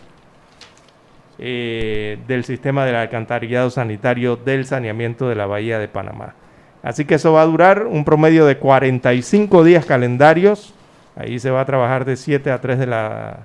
[1.39, 6.35] eh, del sistema del alcantarillado sanitario del saneamiento de la Bahía de Panamá.
[6.81, 10.73] Así que eso va a durar un promedio de 45 días calendarios.
[11.15, 13.39] Ahí se va a trabajar de 7 a 3 de la,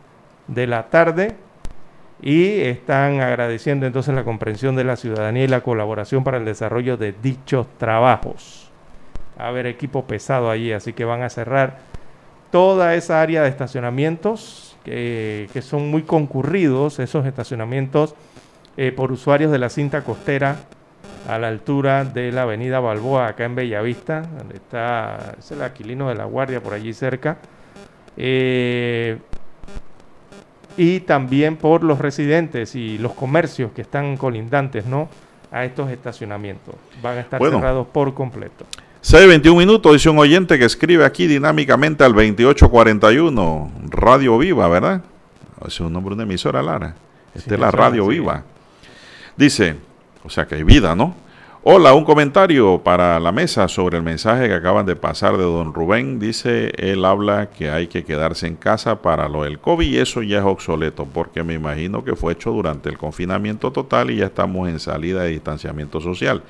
[0.47, 1.35] de la tarde.
[2.23, 6.97] Y están agradeciendo entonces la comprensión de la ciudadanía y la colaboración para el desarrollo
[6.97, 8.71] de dichos trabajos.
[9.37, 11.79] A haber equipo pesado allí, así que van a cerrar
[12.53, 18.15] toda esa área de estacionamientos que, son muy concurridos, esos estacionamientos
[18.77, 20.59] eh, por usuarios de la cinta costera
[21.29, 26.09] a la altura de la avenida Balboa, acá en Bellavista, donde está es el Aquilino
[26.09, 27.39] de la Guardia, por allí cerca.
[28.17, 29.19] Eh,
[30.77, 35.09] y también por los residentes y los comercios que están colindantes ¿no?
[35.51, 36.75] a estos estacionamientos.
[37.03, 38.67] Van a estar cerrados por completo.
[39.03, 45.03] 6.21 minutos, dice un oyente que escribe aquí dinámicamente al 2841, Radio Viva, ¿verdad?
[45.67, 46.95] Es un nombre de una emisora, Lara.
[47.35, 48.45] Esta es la Radio Viva.
[49.37, 49.77] Dice,
[50.25, 51.15] o sea que hay vida, ¿no?
[51.67, 55.73] Hola, un comentario para la mesa sobre el mensaje que acaban de pasar de don
[55.73, 56.19] Rubén.
[56.19, 60.23] Dice, él habla que hay que quedarse en casa para lo del COVID y eso
[60.23, 64.27] ya es obsoleto porque me imagino que fue hecho durante el confinamiento total y ya
[64.27, 66.43] estamos en salida de distanciamiento social.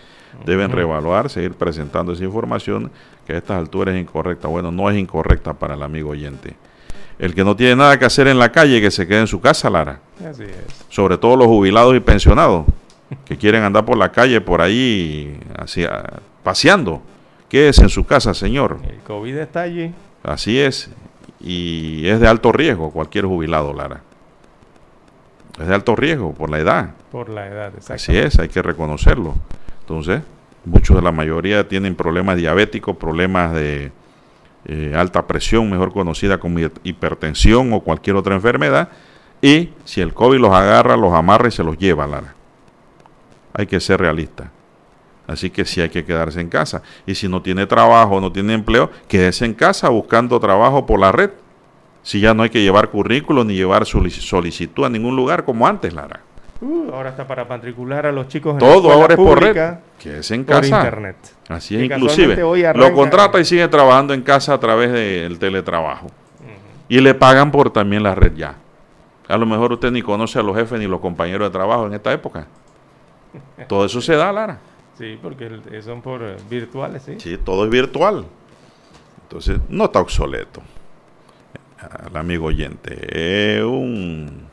[0.45, 2.91] Deben reevaluar, seguir presentando esa información
[3.25, 4.49] que a estas alturas es incorrecta.
[4.49, 6.57] Bueno, no es incorrecta para el amigo oyente.
[7.21, 9.41] El que no tiene nada que hacer en la calle, que se quede en su
[9.41, 10.01] casa, Lara.
[10.29, 10.87] Así es.
[10.89, 12.65] Sobre todo los jubilados y pensionados
[13.25, 17.03] que quieren andar por la calle, por ahí, así, ah, paseando.
[17.49, 18.79] Quédese en su casa, señor.
[18.89, 19.93] El COVID está allí.
[20.23, 20.91] Así es.
[21.41, 24.03] Y es de alto riesgo cualquier jubilado, Lara.
[25.61, 26.95] Es de alto riesgo por la edad.
[27.13, 27.95] Por la edad, exacto.
[27.95, 29.35] Así es, hay que reconocerlo.
[29.81, 30.23] Entonces,
[30.65, 33.93] muchos de la mayoría tienen problemas diabéticos, problemas de
[34.65, 38.89] eh, alta presión, mejor conocida como hipertensión o cualquier otra enfermedad.
[39.43, 42.35] Y si el COVID los agarra, los amarra y se los lleva, Lara
[43.55, 44.51] hay que ser realista.
[45.27, 46.83] Así que sí hay que quedarse en casa.
[47.07, 51.13] Y si no tiene trabajo, no tiene empleo, quédese en casa buscando trabajo por la
[51.13, 51.31] red.
[52.03, 55.95] Si ya no hay que llevar currículo ni llevar solicitud a ningún lugar como antes,
[55.95, 56.21] Lara.
[56.61, 59.77] Uh, ahora está para matricular a los chicos en Todo ahora es por red.
[59.99, 60.67] Quédese en casa.
[60.67, 61.17] internet.
[61.49, 62.37] Así es, inclusive.
[62.75, 66.09] Lo contrata y sigue trabajando en casa a través del teletrabajo.
[66.89, 68.57] Y le pagan por también la red ya.
[69.27, 71.95] A lo mejor usted ni conoce a los jefes ni los compañeros de trabajo en
[71.95, 72.47] esta época.
[73.69, 74.59] Todo eso se da, Lara.
[74.99, 75.51] Sí, porque
[75.83, 77.17] son por eh, virtuales, ¿sí?
[77.19, 78.25] Sí, todo es virtual.
[79.23, 80.63] Entonces, no está obsoleto.
[81.81, 83.63] Al amigo oyente.
[83.65, 84.47] un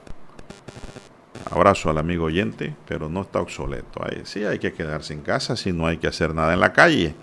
[1.50, 4.04] abrazo al amigo oyente, pero no está obsoleto.
[4.04, 6.74] Ahí, sí, hay que quedarse en casa si no hay que hacer nada en la
[6.74, 7.14] calle.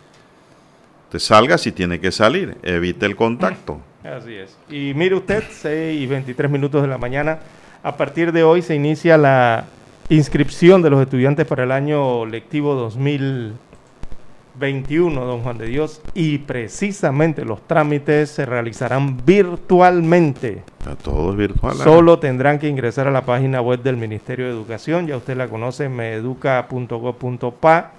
[1.11, 2.57] Te salga si tiene que salir.
[2.63, 3.81] Evite el contacto.
[4.05, 4.57] Así es.
[4.69, 7.41] Y mire usted, 6 y 23 minutos de la mañana.
[7.83, 9.65] A partir de hoy se inicia la
[10.11, 17.45] inscripción de los estudiantes para el año lectivo 2021, don Juan de Dios, y precisamente
[17.45, 20.63] los trámites se realizarán virtualmente.
[21.03, 21.77] Todo es virtual.
[21.77, 21.81] ¿eh?
[21.85, 25.49] Solo tendrán que ingresar a la página web del Ministerio de Educación, ya usted la
[25.49, 27.93] conoce, meeduca.gov.pa,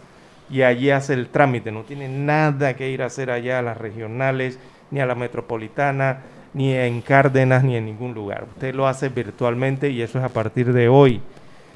[0.49, 1.71] y allí hace el trámite.
[1.71, 4.57] No tiene nada que ir a hacer allá a las regionales,
[4.89, 6.21] ni a la metropolitana,
[6.55, 8.47] ni en Cárdenas, ni en ningún lugar.
[8.55, 11.21] Usted lo hace virtualmente y eso es a partir de hoy.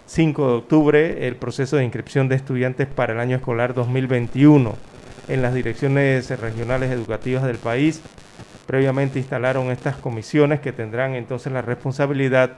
[0.05, 4.75] 5 de octubre el proceso de inscripción de estudiantes para el año escolar 2021
[5.27, 8.01] en las direcciones regionales educativas del país.
[8.65, 12.51] Previamente instalaron estas comisiones que tendrán entonces la responsabilidad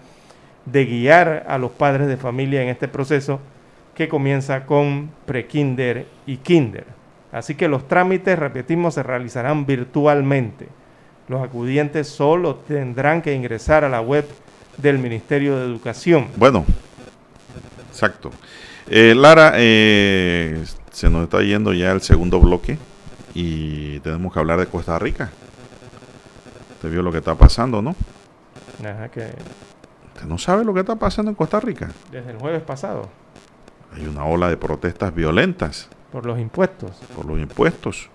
[0.65, 3.39] de guiar a los padres de familia en este proceso
[3.93, 6.85] que comienza con prekinder y kinder.
[7.31, 10.67] Así que los trámites, repetimos, se realizarán virtualmente.
[11.27, 14.25] Los acudientes solo tendrán que ingresar a la web
[14.77, 16.27] del Ministerio de Educación.
[16.35, 16.65] Bueno,
[17.95, 18.29] Exacto.
[18.87, 22.77] Eh, Lara, eh, se nos está yendo ya el segundo bloque
[23.33, 25.31] y tenemos que hablar de Costa Rica.
[26.73, 27.95] Usted vio lo que está pasando, ¿no?
[28.83, 29.29] Ajá, que...
[30.13, 31.89] ¿Usted no sabe lo que está pasando en Costa Rica?
[32.11, 33.07] Desde el jueves pasado.
[33.95, 35.87] Hay una ola de protestas violentas.
[36.11, 36.97] Por los impuestos.
[37.15, 38.09] Por los impuestos.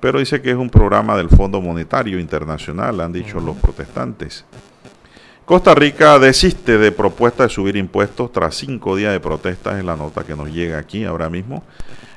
[0.00, 4.46] Pero dice que es un programa del Fondo Monetario Internacional, han dicho los protestantes.
[5.50, 9.96] Costa Rica desiste de propuesta de subir impuestos tras cinco días de protestas, en la
[9.96, 11.64] nota que nos llega aquí ahora mismo.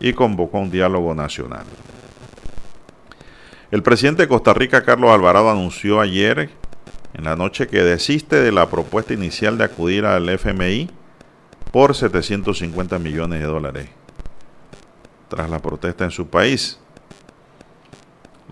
[0.00, 1.62] y convocó un diálogo nacional.
[3.70, 6.50] El presidente de Costa Rica, Carlos Alvarado, anunció ayer
[7.16, 10.90] en la noche que desiste de la propuesta inicial de acudir al FMI
[11.72, 13.88] por 750 millones de dólares.
[15.28, 16.78] Tras la protesta en su país,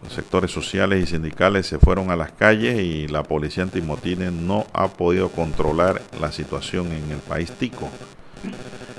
[0.03, 4.67] los sectores sociales y sindicales se fueron a las calles y la policía antimotines no
[4.73, 7.91] ha podido controlar la situación en el país tico.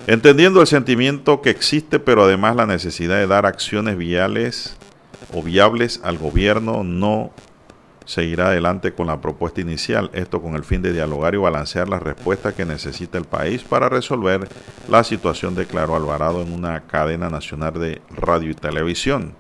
[0.06, 4.78] Entendiendo el sentimiento que existe, pero además la necesidad de dar acciones viales
[5.34, 7.32] o viables al gobierno, no
[8.06, 12.02] seguirá adelante con la propuesta inicial, esto con el fin de dialogar y balancear las
[12.02, 14.48] respuestas que necesita el país para resolver
[14.88, 19.34] la situación, declaró Alvarado en una cadena nacional de radio y televisión.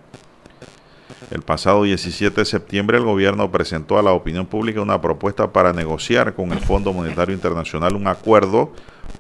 [1.32, 5.74] El pasado 17 de septiembre el gobierno presentó a la opinión pública una propuesta para
[5.74, 8.72] negociar con el Fondo Monetario Internacional un acuerdo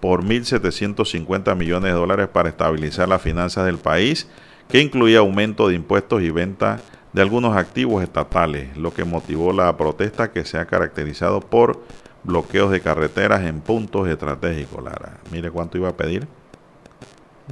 [0.01, 4.27] por 1.750 millones de dólares para estabilizar las finanzas del país,
[4.69, 6.79] que incluía aumento de impuestos y venta
[7.15, 11.81] de algunos activos estatales, lo que motivó la protesta que se ha caracterizado por
[12.25, 15.19] bloqueos de carreteras en puntos estratégicos, Lara.
[15.31, 16.27] Mire cuánto iba a pedir.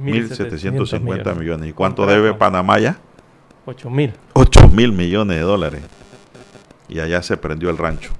[0.02, 1.70] 1.750 millones.
[1.70, 2.98] ¿Y cuánto debe Panamá ya?
[3.64, 4.12] 8 mil.
[4.34, 5.80] 8 mil millones de dólares.
[6.86, 8.12] Y allá se prendió el rancho.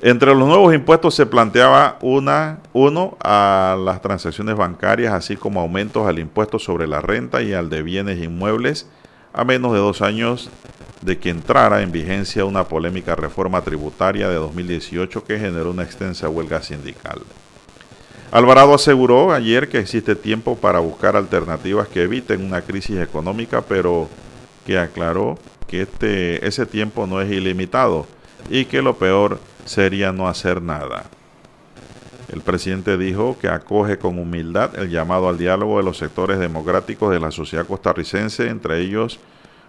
[0.00, 6.06] Entre los nuevos impuestos se planteaba una, uno a las transacciones bancarias, así como aumentos
[6.06, 8.88] al impuesto sobre la renta y al de bienes inmuebles,
[9.34, 10.48] a menos de dos años
[11.02, 16.28] de que entrara en vigencia una polémica reforma tributaria de 2018 que generó una extensa
[16.28, 17.20] huelga sindical.
[18.30, 24.08] Alvarado aseguró ayer que existe tiempo para buscar alternativas que eviten una crisis económica, pero
[24.64, 28.06] que aclaró que este, ese tiempo no es ilimitado
[28.48, 31.04] y que lo peor sería no hacer nada.
[32.34, 37.12] El presidente dijo que acoge con humildad el llamado al diálogo de los sectores democráticos
[37.12, 39.20] de la sociedad costarricense, entre ellos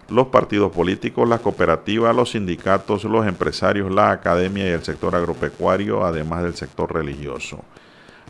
[0.08, 6.04] los partidos políticos, las cooperativas, los sindicatos, los empresarios, la academia y el sector agropecuario,
[6.04, 7.60] además del sector religioso.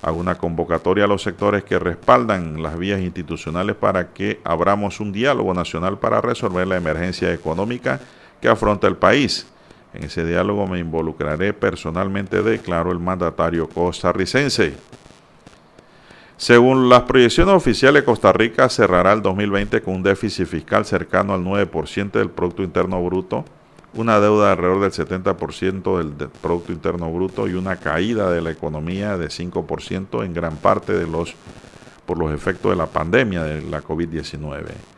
[0.03, 5.13] Hago una convocatoria a los sectores que respaldan las vías institucionales para que abramos un
[5.13, 8.01] diálogo nacional para resolver la emergencia económica
[8.43, 9.47] que afronta el país
[9.97, 14.75] en ese diálogo me involucraré personalmente, declaró el mandatario costarricense.
[16.37, 21.43] Según las proyecciones oficiales, Costa Rica cerrará el 2020 con un déficit fiscal cercano al
[21.43, 23.45] 9% del Producto Interno Bruto,
[23.95, 28.51] una deuda de alrededor del 70% del Producto Interno Bruto y una caída de la
[28.51, 31.35] economía de 5% en gran parte de los,
[32.05, 34.96] por los efectos de la pandemia de la COVID-19.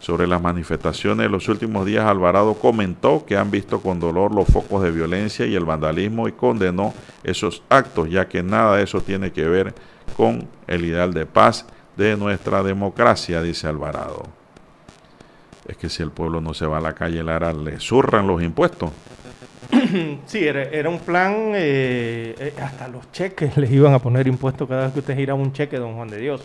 [0.00, 4.48] Sobre las manifestaciones de los últimos días, Alvarado comentó que han visto con dolor los
[4.48, 9.02] focos de violencia y el vandalismo y condenó esos actos, ya que nada de eso
[9.02, 9.74] tiene que ver
[10.16, 14.22] con el ideal de paz de nuestra democracia, dice Alvarado.
[15.68, 18.42] Es que si el pueblo no se va a la calle, Lara, le zurran los
[18.42, 18.90] impuestos.
[20.26, 24.84] Sí, era, un plan, eh, eh, hasta los cheques les iban a poner impuestos cada
[24.84, 26.42] vez que usted gira un cheque, don Juan de Dios.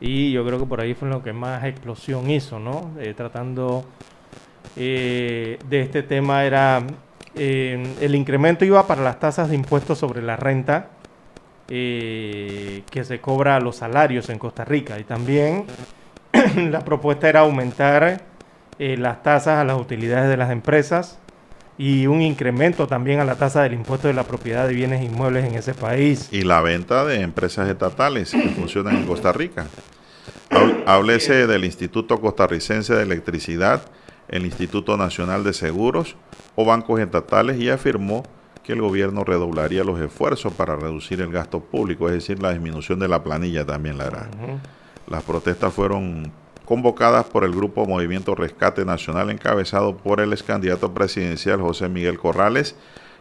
[0.00, 2.90] Y yo creo que por ahí fue lo que más explosión hizo, ¿no?
[2.98, 3.84] Eh, tratando
[4.76, 6.82] eh, de este tema era
[7.34, 10.90] eh, el incremento iba para las tasas de impuestos sobre la renta
[11.68, 14.98] que se cobra a los salarios en Costa Rica.
[14.98, 15.66] Y también
[16.56, 18.22] la propuesta era aumentar
[18.76, 21.20] las tasas a las utilidades de las empresas
[21.80, 25.46] y un incremento también a la tasa del impuesto de la propiedad de bienes inmuebles
[25.46, 26.28] en ese país.
[26.30, 29.66] Y la venta de empresas estatales que funcionan en Costa Rica.
[30.84, 33.80] Háblese del Instituto Costarricense de Electricidad,
[34.28, 36.16] el Instituto Nacional de Seguros
[36.54, 38.24] o bancos estatales y afirmó
[38.62, 42.98] que el gobierno redoblaría los esfuerzos para reducir el gasto público, es decir, la disminución
[42.98, 44.28] de la planilla también la hará.
[45.08, 46.30] Las protestas fueron
[46.70, 52.16] convocadas por el grupo Movimiento Rescate Nacional encabezado por el ex candidato presidencial José Miguel
[52.16, 52.76] Corrales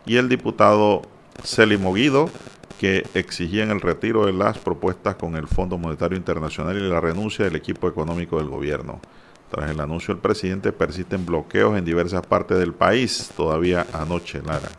[0.05, 1.01] y el diputado
[1.43, 2.29] Celimo Guido,
[2.79, 7.43] que exigían el retiro de las propuestas con el Fondo Monetario Internacional y la renuncia
[7.43, 8.99] del equipo económico del gobierno.
[9.49, 14.69] Tras el anuncio del presidente persisten bloqueos en diversas partes del país, todavía anoche, Lara.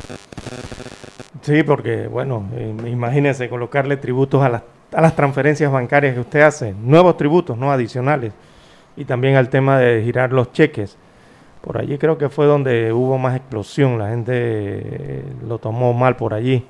[1.42, 4.62] Sí, porque, bueno, eh, imagínense colocarle tributos a las,
[4.92, 8.32] a las transferencias bancarias que usted hace, nuevos tributos, no adicionales
[9.00, 10.98] y también al tema de girar los cheques.
[11.62, 16.16] Por allí creo que fue donde hubo más explosión, la gente eh, lo tomó mal
[16.16, 16.66] por allí.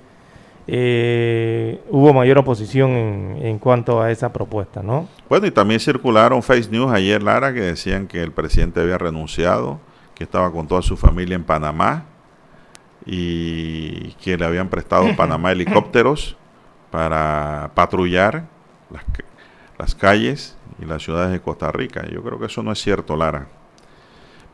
[0.68, 5.08] Eh, hubo mayor oposición en, cuanto a esa propuesta, ¿no?
[5.28, 9.80] Bueno, y también circularon face news ayer, Lara, que decían que el presidente había renunciado,
[10.14, 12.04] que estaba con toda su familia en Panamá
[13.04, 16.36] y que le habían prestado Panamá helicópteros
[16.92, 18.44] para patrullar
[18.88, 19.02] las,
[19.76, 22.06] las calles y las ciudades de Costa Rica.
[22.10, 23.46] Yo creo que eso no es cierto, Lara.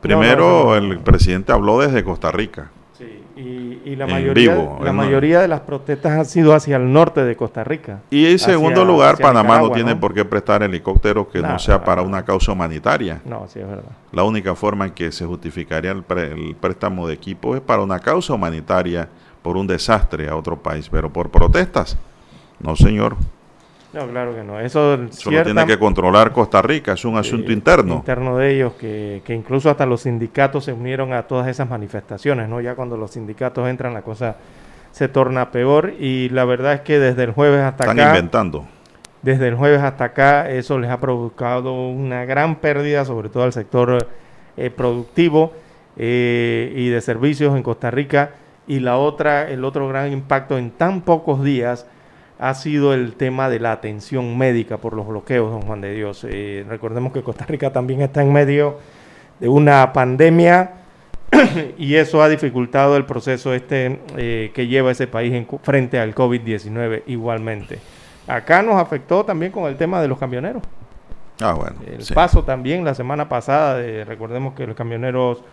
[0.01, 2.69] Primero, el presidente habló desde Costa Rica.
[2.97, 7.35] Sí, y, la, mayoría, la mayoría de las protestas han sido hacia el norte de
[7.35, 7.99] Costa Rica.
[8.09, 12.01] Y en segundo lugar, Panamá no tiene por qué prestar helicópteros que no sea para
[12.01, 13.21] una causa humanitaria.
[13.25, 13.91] No, sí es verdad.
[14.11, 17.99] La única forma en que se justificaría el, el préstamo de equipos es para una
[17.99, 19.07] causa humanitaria
[19.43, 21.97] por un desastre a otro país, pero por protestas.
[22.59, 23.15] No, señor.
[23.93, 24.59] No, claro que no.
[24.59, 27.95] Eso, lo tiene que controlar Costa Rica, es un asunto interno.
[27.95, 32.49] Interno de ellos, que, que, incluso hasta los sindicatos se unieron a todas esas manifestaciones,
[32.49, 32.59] ¿no?
[32.59, 34.35] Ya cuando los sindicatos entran la cosa
[34.97, 37.93] se torna peor y la verdad es que desde el jueves hasta acá...
[37.93, 38.65] Están inventando.
[39.21, 43.53] Desde el jueves hasta acá eso les ha provocado una gran pérdida, sobre todo al
[43.53, 44.07] sector
[44.57, 45.53] eh, productivo
[45.97, 48.31] eh, y de servicios en Costa Rica.
[48.67, 51.85] Y la otra, el otro gran impacto en tan pocos días
[52.39, 56.25] ha sido el tema de la atención médica por los bloqueos, don Juan de Dios.
[56.29, 58.79] Eh, recordemos que Costa Rica también está en medio
[59.39, 60.71] de una pandemia
[61.77, 66.13] y eso ha dificultado el proceso este eh, que lleva ese país en, frente al
[66.15, 67.79] COVID-19 igualmente.
[68.27, 70.61] Acá nos afectó también con el tema de los camioneros.
[71.39, 71.75] Ah, bueno.
[71.85, 72.13] El sí.
[72.13, 75.43] paso también la semana pasada, de- recordemos que los camioneros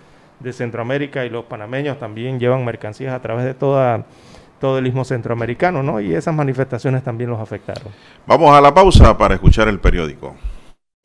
[0.41, 4.05] de Centroamérica y los panameños también llevan mercancías a través de toda,
[4.65, 6.01] todo el istmo centroamericano, ¿no?
[6.01, 7.93] Y esas manifestaciones también los afectaron.
[8.27, 10.37] Vamos a la pausa para escuchar el periódico.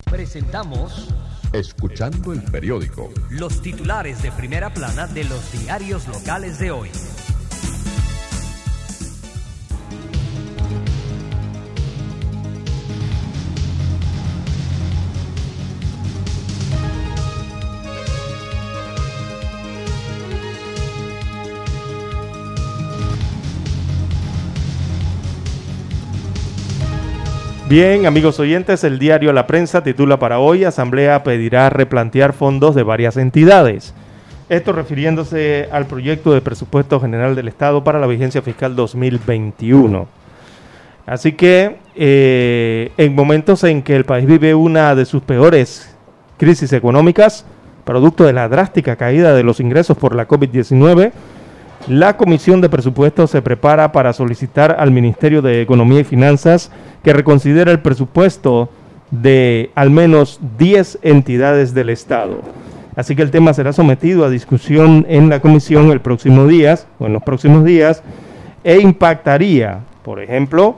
[0.10, 1.14] Presentamos
[1.52, 3.10] Escuchando el periódico.
[3.32, 6.90] los titulares de primera plana de los diarios locales de hoy.
[27.70, 32.82] Bien, amigos oyentes, el diario La Prensa titula para hoy, Asamblea pedirá replantear fondos de
[32.82, 33.94] varias entidades.
[34.50, 40.08] Esto refiriéndose al proyecto de presupuesto general del Estado para la vigencia fiscal 2021.
[41.06, 45.96] Así que eh, en momentos en que el país vive una de sus peores
[46.40, 47.46] crisis económicas,
[47.86, 51.12] producto de la drástica caída de los ingresos por la COVID-19,
[51.88, 56.72] la Comisión de Presupuestos se prepara para solicitar al Ministerio de Economía y Finanzas
[57.04, 58.70] que reconsidere el presupuesto
[59.12, 62.42] de al menos 10 entidades del Estado.
[62.96, 67.06] Así que el tema será sometido a discusión en la comisión el próximo día o
[67.06, 68.04] en los próximos días
[68.64, 70.78] e impactaría, por ejemplo,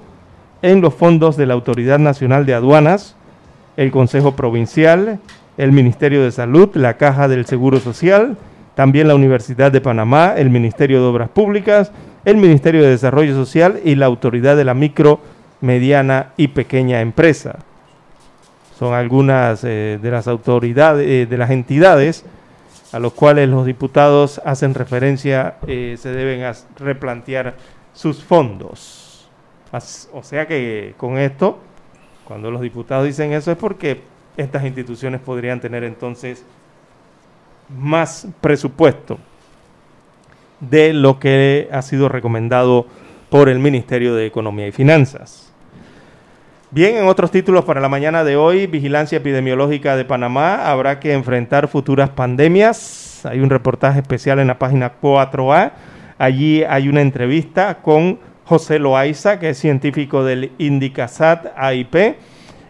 [0.62, 3.16] en los fondos de la Autoridad Nacional de Aduanas,
[3.78, 5.20] el Consejo Provincial,
[5.58, 8.38] el Ministerio de Salud, la Caja del Seguro Social,
[8.76, 11.92] también la Universidad de Panamá, el Ministerio de Obras Públicas,
[12.24, 15.20] el Ministerio de Desarrollo Social y la Autoridad de la Micro,
[15.62, 17.60] Mediana y Pequeña Empresa.
[18.78, 22.26] Son algunas eh, de las autoridades, eh, de las entidades
[22.92, 27.56] a los cuales los diputados hacen referencia, eh, se deben replantear
[27.94, 29.30] sus fondos.
[30.12, 31.60] O sea que con esto,
[32.26, 34.02] cuando los diputados dicen eso es porque
[34.36, 36.44] estas instituciones podrían tener entonces
[37.70, 39.18] más presupuesto
[40.60, 42.86] de lo que ha sido recomendado
[43.30, 45.51] por el Ministerio de Economía y Finanzas.
[46.74, 51.12] Bien, en otros títulos para la mañana de hoy, Vigilancia Epidemiológica de Panamá habrá que
[51.12, 53.26] enfrentar futuras pandemias.
[53.26, 55.74] Hay un reportaje especial en la página 4A.
[56.18, 62.16] Allí hay una entrevista con José Loaiza, que es científico del Indicasat AIP.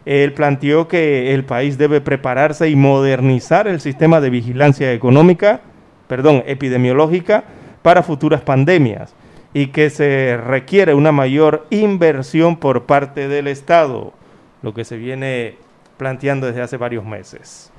[0.05, 5.61] Él planteó que el país debe prepararse y modernizar el sistema de vigilancia económica,
[6.07, 7.43] perdón, epidemiológica
[7.83, 9.13] para futuras pandemias
[9.53, 14.13] y que se requiere una mayor inversión por parte del Estado,
[14.61, 15.57] lo que se viene
[15.97, 17.71] planteando desde hace varios meses.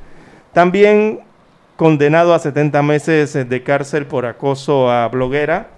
[0.53, 1.21] También
[1.77, 5.71] condenado a 70 meses de cárcel por acoso a bloguera,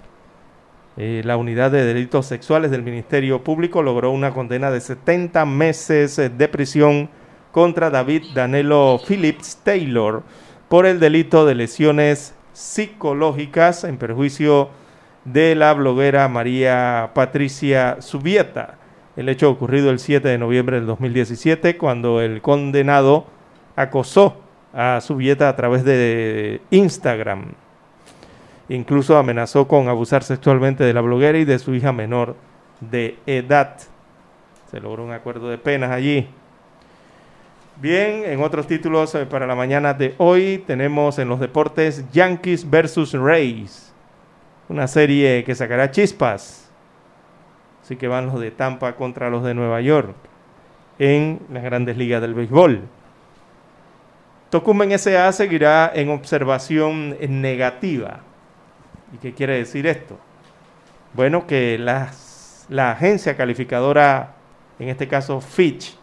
[0.97, 6.16] eh, la unidad de delitos sexuales del Ministerio Público logró una condena de 70 meses
[6.16, 7.09] de prisión
[7.51, 10.22] contra David Danelo Phillips Taylor
[10.68, 14.84] por el delito de lesiones psicológicas en perjuicio de
[15.25, 18.77] la bloguera María Patricia Subieta.
[19.16, 23.27] El hecho ocurrido el 7 de noviembre del 2017 cuando el condenado
[23.77, 24.37] acosó
[24.72, 27.53] a Subieta a través de Instagram.
[28.68, 32.37] Incluso amenazó con abusar sexualmente de la bloguera y de su hija menor
[32.81, 33.77] de edad.
[34.70, 36.29] Se logró un acuerdo de penas allí.
[37.81, 42.68] Bien, en otros títulos eh, para la mañana de hoy tenemos en los deportes Yankees
[42.68, 43.93] versus Rays.
[44.69, 46.71] Una serie que sacará chispas.
[47.83, 50.15] Así que van los de Tampa contra los de Nueva York
[50.99, 52.83] en las grandes ligas del béisbol.
[54.49, 58.21] Tocumen SA seguirá en observación negativa.
[59.12, 60.19] ¿Y qué quiere decir esto?
[61.12, 64.35] Bueno, que la agencia calificadora,
[64.79, 65.97] en este caso Fitch,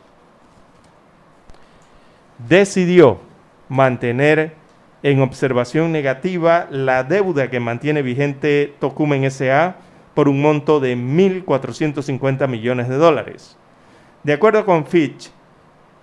[2.38, 3.22] decidió
[3.70, 4.61] mantener
[5.04, 9.78] en observación negativa la deuda que mantiene vigente Tocumen SA
[10.14, 13.58] por un monto de 1.450 millones de dólares.
[14.24, 15.32] De acuerdo con Fitch,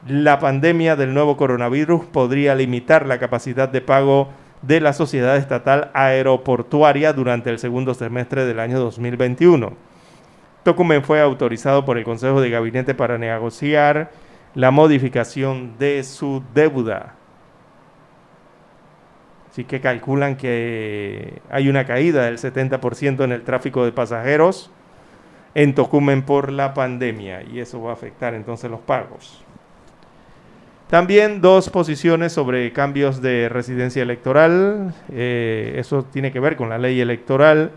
[0.06, 4.28] la pandemia del nuevo coronavirus podría limitar la capacidad de pago
[4.62, 9.72] de la sociedad estatal aeroportuaria durante el segundo semestre del año 2021.
[10.64, 14.10] Tocumen fue autorizado por el Consejo de Gabinete para negociar
[14.54, 17.17] la modificación de su deuda.
[19.58, 24.70] Así que calculan que hay una caída del 70% en el tráfico de pasajeros
[25.52, 29.44] en Tocumen por la pandemia y eso va a afectar entonces los pagos.
[30.86, 34.94] También dos posiciones sobre cambios de residencia electoral.
[35.10, 37.72] Eh, eso tiene que ver con la ley electoral.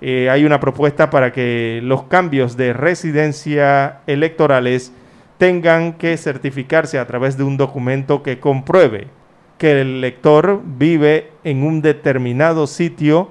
[0.00, 4.92] eh, hay una propuesta para que los cambios de residencia electorales
[5.38, 9.19] tengan que certificarse a través de un documento que compruebe
[9.60, 13.30] que el elector vive en un determinado sitio.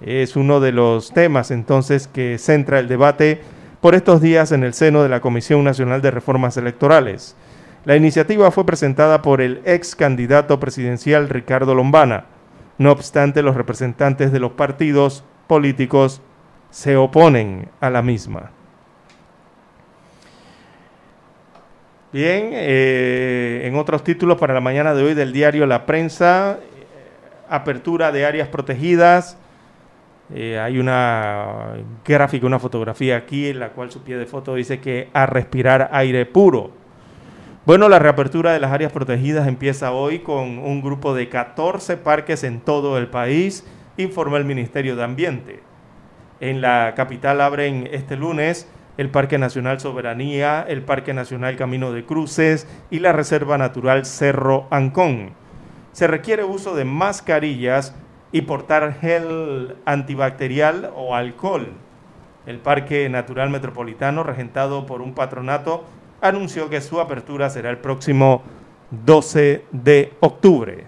[0.00, 3.40] Es uno de los temas entonces que centra el debate
[3.80, 7.36] por estos días en el seno de la Comisión Nacional de Reformas Electorales.
[7.84, 12.24] La iniciativa fue presentada por el ex candidato presidencial Ricardo Lombana.
[12.78, 16.22] No obstante, los representantes de los partidos políticos
[16.70, 18.50] se oponen a la misma.
[22.12, 26.84] Bien, eh, en otros títulos para la mañana de hoy del diario La Prensa, eh,
[27.48, 29.38] apertura de áreas protegidas.
[30.34, 34.80] Eh, hay una gráfica, una fotografía aquí en la cual su pie de foto dice
[34.80, 36.72] que a respirar aire puro.
[37.64, 42.42] Bueno, la reapertura de las áreas protegidas empieza hoy con un grupo de 14 parques
[42.42, 43.64] en todo el país
[43.96, 45.60] informó el Ministerio de Ambiente.
[46.40, 48.66] En la capital abren este lunes
[49.00, 54.66] el Parque Nacional Soberanía, el Parque Nacional Camino de Cruces y la Reserva Natural Cerro
[54.68, 55.30] Ancón.
[55.92, 57.94] Se requiere uso de mascarillas
[58.30, 61.68] y portar gel antibacterial o alcohol.
[62.44, 65.82] El Parque Natural Metropolitano, regentado por un patronato,
[66.20, 68.42] anunció que su apertura será el próximo
[68.90, 70.84] 12 de octubre.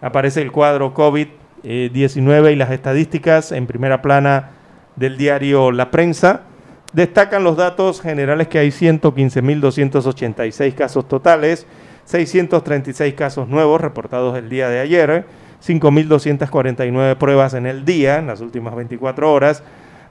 [0.00, 1.28] Aparece el cuadro COVID
[1.62, 4.50] 19 y las estadísticas en primera plana
[4.96, 6.48] del diario La Prensa.
[6.94, 11.66] Destacan los datos generales que hay 115.286 casos totales,
[12.04, 15.26] 636 casos nuevos reportados el día de ayer,
[15.62, 19.64] 5.249 pruebas en el día, en las últimas 24 horas,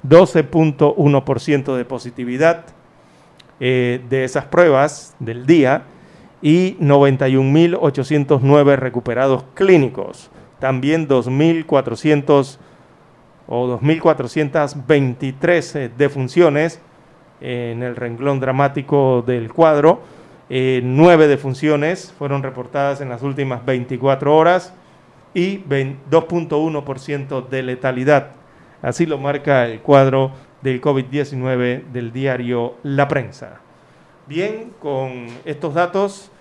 [0.08, 2.66] 12.1% de positividad
[3.60, 5.84] eh, de esas pruebas del día
[6.42, 10.32] y 91.809 recuperados clínicos
[10.64, 12.58] también 2.400
[13.48, 16.80] o 2.423 eh, defunciones
[17.42, 20.02] en el renglón dramático del cuadro.
[20.50, 24.74] Eh, nueve defunciones fueron reportadas en las últimas 24 horas
[25.34, 28.32] y 2.1% de letalidad.
[28.82, 30.32] Así lo marca el cuadro
[30.62, 33.60] del COVID-19 del diario La Prensa.
[34.28, 36.32] Bien, con estos datos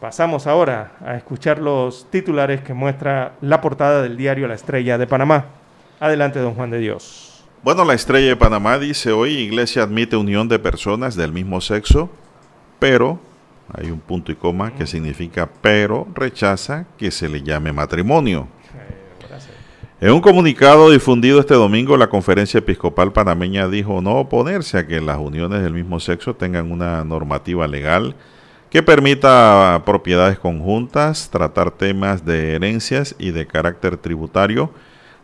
[0.00, 5.06] Pasamos ahora a escuchar los titulares que muestra la portada del diario La Estrella de
[5.06, 5.59] Panamá.
[6.00, 7.44] Adelante, don Juan de Dios.
[7.62, 12.08] Bueno, la Estrella de Panamá dice hoy, Iglesia admite unión de personas del mismo sexo,
[12.78, 13.20] pero,
[13.70, 18.48] hay un punto y coma que significa pero, rechaza que se le llame matrimonio.
[20.00, 25.02] En un comunicado difundido este domingo, la Conferencia Episcopal Panameña dijo no oponerse a que
[25.02, 28.16] las uniones del mismo sexo tengan una normativa legal
[28.70, 34.72] que permita propiedades conjuntas, tratar temas de herencias y de carácter tributario.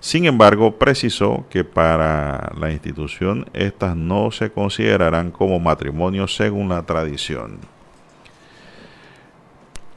[0.07, 6.86] Sin embargo, precisó que para la institución estas no se considerarán como matrimonio según la
[6.86, 7.59] tradición.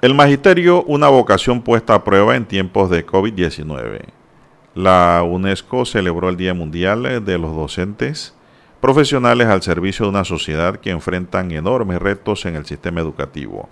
[0.01, 3.99] El magisterio, una vocación puesta a prueba en tiempos de COVID-19.
[4.74, 8.34] La UNESCO celebró el Día Mundial de los Docentes
[8.82, 13.70] profesionales al servicio de una sociedad que enfrentan enormes retos en el sistema educativo.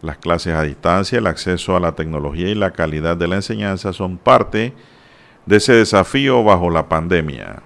[0.00, 3.92] Las clases a distancia, el acceso a la tecnología y la calidad de la enseñanza
[3.92, 4.99] son parte de
[5.48, 7.62] ese desafío bajo la pandemia.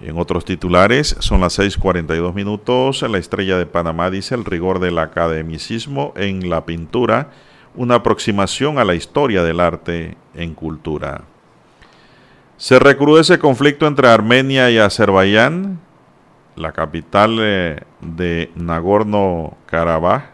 [0.00, 3.02] En otros titulares, son las 6:42 minutos.
[3.02, 7.30] La estrella de Panamá dice el rigor del academicismo en la pintura,
[7.74, 11.22] una aproximación a la historia del arte en cultura.
[12.56, 15.80] Se recrudece conflicto entre Armenia y Azerbaiyán,
[16.56, 20.24] la capital eh, de Nagorno-Karabaj,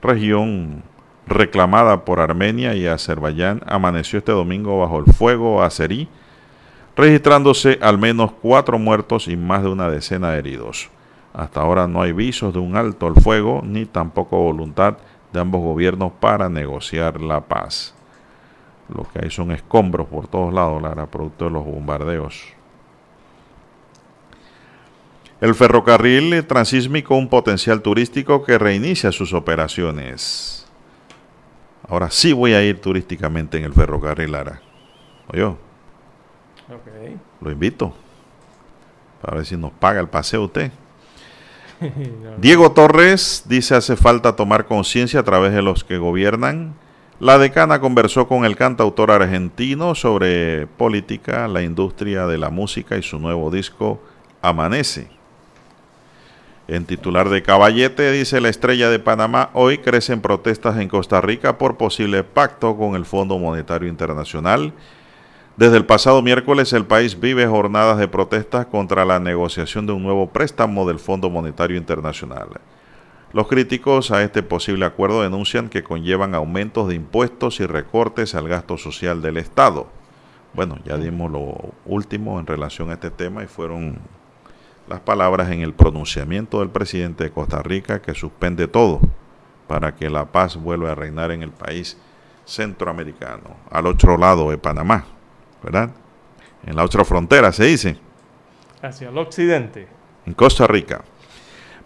[0.00, 0.82] región
[1.28, 6.08] reclamada por Armenia y Azerbaiyán, amaneció este domingo bajo el fuego azerí,
[6.96, 10.90] registrándose al menos cuatro muertos y más de una decena de heridos.
[11.32, 14.96] Hasta ahora no hay visos de un alto al fuego ni tampoco voluntad
[15.32, 17.94] de ambos gobiernos para negociar la paz.
[18.88, 22.46] Lo que hay son escombros por todos lados, Lara, producto de los bombardeos.
[25.40, 30.57] El ferrocarril transísmico, un potencial turístico que reinicia sus operaciones.
[31.88, 34.60] Ahora sí voy a ir turísticamente en el ferrocarril, Lara.
[35.32, 35.54] Oye,
[37.40, 37.94] lo invito.
[39.22, 40.70] Para ver si nos paga el paseo usted.
[42.38, 46.74] Diego Torres dice hace falta tomar conciencia a través de los que gobiernan
[47.20, 53.02] la decana conversó con el cantautor argentino sobre política, la industria de la música y
[53.02, 54.00] su nuevo disco
[54.40, 55.17] Amanece.
[56.68, 61.56] En titular de Caballete dice la estrella de Panamá, hoy crecen protestas en Costa Rica
[61.56, 64.74] por posible pacto con el Fondo Monetario Internacional.
[65.56, 70.02] Desde el pasado miércoles el país vive jornadas de protestas contra la negociación de un
[70.02, 72.48] nuevo préstamo del Fondo Monetario Internacional.
[73.32, 78.46] Los críticos a este posible acuerdo denuncian que conllevan aumentos de impuestos y recortes al
[78.46, 79.88] gasto social del Estado.
[80.52, 83.98] Bueno, ya dimos lo último en relación a este tema y fueron
[84.88, 89.00] las palabras en el pronunciamiento del presidente de Costa Rica que suspende todo
[89.66, 91.98] para que la paz vuelva a reinar en el país
[92.46, 95.04] centroamericano, al otro lado de Panamá.
[95.62, 95.90] ¿verdad?
[96.64, 97.98] En la otra frontera se dice.
[98.82, 99.88] Hacia el occidente.
[100.26, 101.02] En Costa Rica.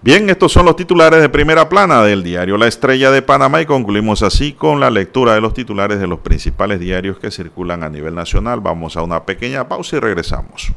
[0.01, 3.67] Bien, estos son los titulares de primera plana del diario La Estrella de Panamá y
[3.67, 7.89] concluimos así con la lectura de los titulares de los principales diarios que circulan a
[7.89, 8.61] nivel nacional.
[8.61, 10.73] Vamos a una pequeña pausa y regresamos.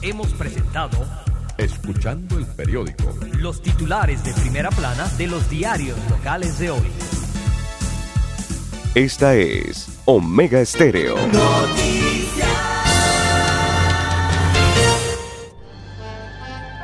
[0.00, 1.04] Hemos presentado
[1.56, 3.12] Escuchando el periódico.
[3.32, 6.88] Los titulares de primera plana de los diarios locales de hoy.
[8.94, 11.16] Esta es Omega Estéreo.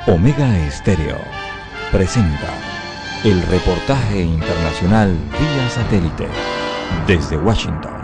[0.09, 1.19] Omega Estéreo
[1.93, 2.53] presenta
[3.23, 6.27] el reportaje internacional vía satélite
[7.07, 8.04] desde Washington.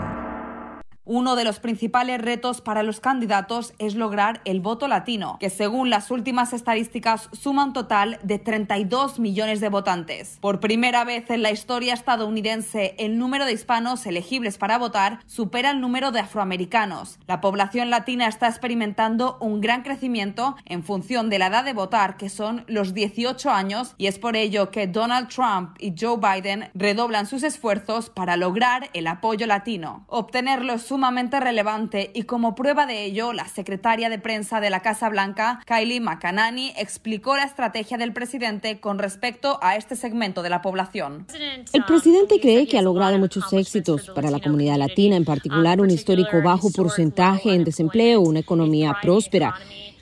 [1.03, 5.89] Uno de los principales retos para los candidatos es lograr el voto latino, que según
[5.89, 10.37] las últimas estadísticas suma un total de 32 millones de votantes.
[10.41, 15.71] Por primera vez en la historia estadounidense, el número de hispanos elegibles para votar supera
[15.71, 17.17] el número de afroamericanos.
[17.25, 22.15] La población latina está experimentando un gran crecimiento en función de la edad de votar,
[22.15, 26.69] que son los 18 años, y es por ello que Donald Trump y Joe Biden
[26.75, 30.05] redoblan sus esfuerzos para lograr el apoyo latino.
[30.07, 34.81] Obtenerlo es sumamente relevante y como prueba de ello, la secretaria de prensa de la
[34.81, 40.49] Casa Blanca, Kylie McAnany, explicó la estrategia del presidente con respecto a este segmento de
[40.49, 41.27] la población.
[41.71, 45.91] El presidente cree que ha logrado muchos éxitos para la comunidad latina, en particular un
[45.91, 49.55] histórico bajo porcentaje en desempleo, una economía próspera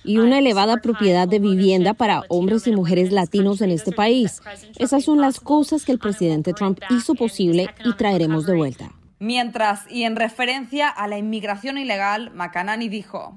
[0.03, 4.41] y una elevada propiedad de vivienda para hombres y mujeres latinos en este país.
[4.79, 8.91] Esas son las cosas que el presidente Trump hizo posible y traeremos de vuelta.
[9.21, 13.35] Mientras, y en referencia a la inmigración ilegal, Macanani dijo,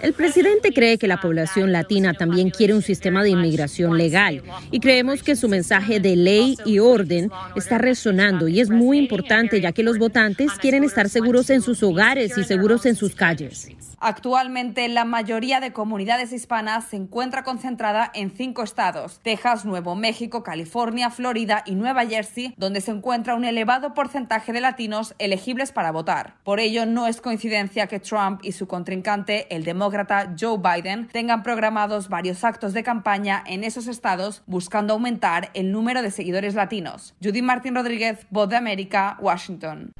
[0.00, 4.80] El presidente cree que la población latina también quiere un sistema de inmigración legal y
[4.80, 9.72] creemos que su mensaje de ley y orden está resonando y es muy importante ya
[9.72, 13.68] que los votantes quieren estar seguros en sus hogares y seguros en sus calles.
[14.02, 20.42] Actualmente la mayoría de comunidades hispanas se encuentra concentrada en cinco estados, Texas, Nuevo México,
[20.42, 25.92] California, Florida y Nueva Jersey, donde se encuentra un elevado porcentaje de latinos elegibles para
[25.92, 26.36] votar.
[26.44, 31.42] Por ello, no es coincidencia que Trump y su contrincante, el demócrata Joe Biden, tengan
[31.42, 37.14] programados varios actos de campaña en esos estados buscando aumentar el número de seguidores latinos.
[37.22, 39.92] Judy Martín Rodríguez, Voz de América, Washington.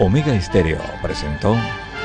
[0.00, 1.56] Omega Estéreo presentó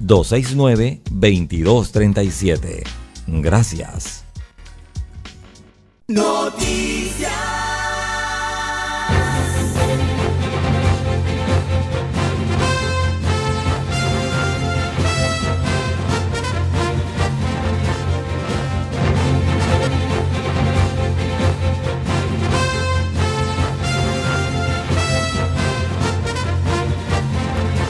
[0.00, 2.82] 269-2237.
[3.26, 4.24] Gracias.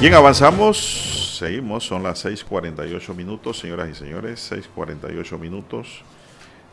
[0.00, 1.09] Bien, avanzamos,
[1.40, 6.02] seguimos, son las 6.48 minutos, señoras y señores, 6.48 minutos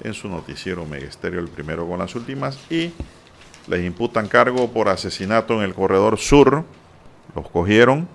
[0.03, 2.91] en su noticiero Megesterio, el primero con las últimas, y
[3.67, 6.65] les imputan cargo por asesinato en el corredor sur,
[7.33, 8.09] los cogieron.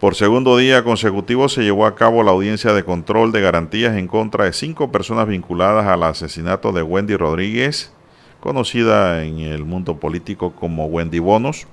[0.00, 4.08] Por segundo día consecutivo se llevó a cabo la audiencia de control de garantías en
[4.08, 7.92] contra de cinco personas vinculadas al asesinato de Wendy Rodríguez,
[8.40, 11.68] conocida en el mundo político como Wendy Bonos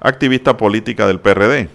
[0.00, 1.68] activista política del PRD.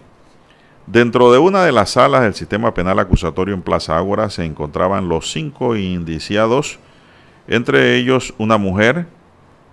[0.92, 5.08] Dentro de una de las salas del sistema penal acusatorio en Plaza Ágora se encontraban
[5.08, 6.80] los cinco indiciados,
[7.48, 9.06] entre ellos una mujer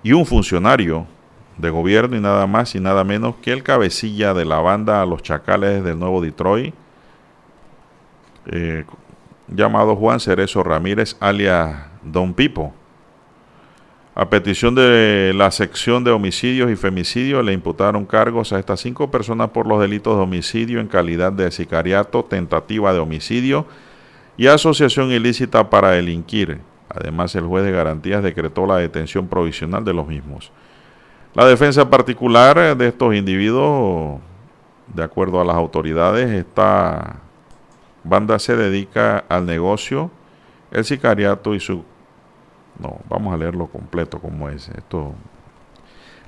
[0.02, 1.06] y un funcionario
[1.56, 5.22] de gobierno y nada más y nada menos que el cabecilla de la banda Los
[5.22, 6.74] Chacales del Nuevo Detroit,
[8.44, 8.84] eh,
[9.48, 12.74] llamado Juan Cerezo Ramírez, alias Don Pipo.
[14.18, 19.10] A petición de la sección de homicidios y femicidios le imputaron cargos a estas cinco
[19.10, 23.66] personas por los delitos de homicidio en calidad de sicariato, tentativa de homicidio
[24.38, 26.60] y asociación ilícita para delinquir.
[26.88, 30.50] Además, el juez de garantías decretó la detención provisional de los mismos.
[31.34, 34.18] La defensa particular de estos individuos,
[34.94, 37.16] de acuerdo a las autoridades, esta
[38.02, 40.10] banda se dedica al negocio,
[40.70, 41.84] el sicariato y su
[42.78, 44.68] no, vamos a leerlo completo como es.
[44.68, 45.14] Esto,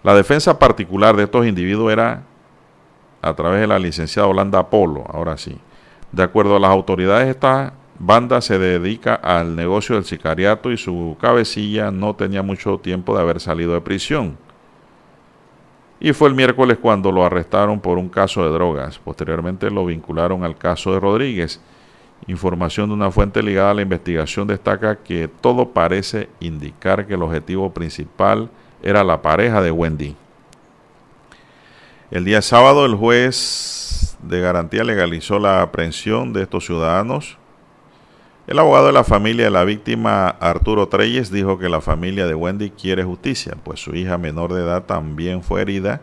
[0.02, 2.22] la defensa particular de estos individuos era
[3.20, 5.58] a través de la licenciada Holanda Polo, ahora sí.
[6.12, 11.16] De acuerdo a las autoridades, esta banda se dedica al negocio del sicariato y su
[11.20, 14.38] cabecilla no tenía mucho tiempo de haber salido de prisión.
[16.00, 18.98] Y fue el miércoles cuando lo arrestaron por un caso de drogas.
[19.00, 21.60] Posteriormente lo vincularon al caso de Rodríguez
[22.28, 27.22] Información de una fuente ligada a la investigación destaca que todo parece indicar que el
[27.22, 28.50] objetivo principal
[28.82, 30.14] era la pareja de Wendy.
[32.10, 37.38] El día sábado el juez de garantía legalizó la aprehensión de estos ciudadanos.
[38.46, 42.34] El abogado de la familia de la víctima, Arturo Treyes, dijo que la familia de
[42.34, 46.02] Wendy quiere justicia, pues su hija menor de edad también fue herida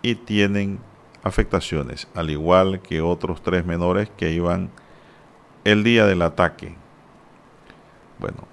[0.00, 0.78] y tienen
[1.24, 4.70] afectaciones, al igual que otros tres menores que iban
[5.66, 6.76] el día del ataque.
[8.20, 8.46] Bueno,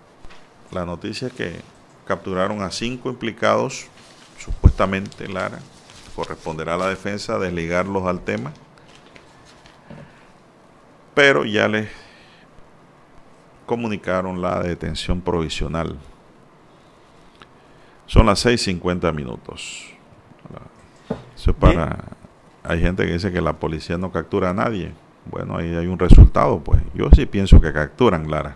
[0.71, 1.61] la noticia es que
[2.07, 3.85] capturaron a cinco implicados,
[4.39, 5.59] supuestamente Lara,
[6.15, 8.51] corresponderá a la defensa desligarlos al tema,
[11.13, 11.87] pero ya les
[13.67, 15.99] comunicaron la detención provisional.
[18.07, 19.85] Son las 6.50 minutos.
[21.35, 22.05] Eso para...
[22.63, 24.93] Hay gente que dice que la policía no captura a nadie.
[25.25, 26.81] Bueno, ahí hay un resultado, pues.
[26.93, 28.55] Yo sí pienso que capturan, Lara.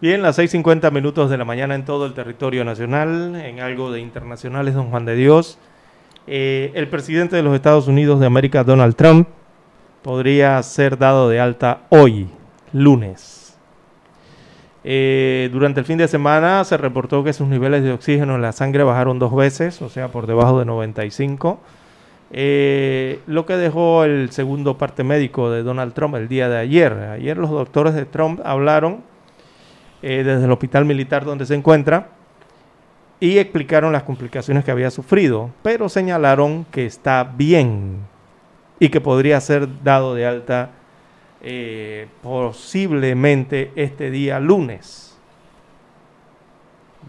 [0.00, 4.00] Bien, las 6.50 minutos de la mañana en todo el territorio nacional, en algo de
[4.00, 5.58] internacionales, don Juan de Dios.
[6.26, 9.28] Eh, el presidente de los Estados Unidos de América, Donald Trump,
[10.02, 12.28] podría ser dado de alta hoy,
[12.72, 13.56] lunes.
[14.84, 18.52] Eh, durante el fin de semana se reportó que sus niveles de oxígeno en la
[18.52, 21.58] sangre bajaron dos veces, o sea, por debajo de 95
[22.32, 26.92] eh, lo que dejó el segundo parte médico de Donald Trump el día de ayer.
[26.92, 29.02] Ayer los doctores de Trump hablaron
[30.02, 32.08] eh, desde el hospital militar donde se encuentra
[33.20, 38.00] y explicaron las complicaciones que había sufrido, pero señalaron que está bien
[38.78, 40.70] y que podría ser dado de alta
[41.40, 45.16] eh, posiblemente este día lunes.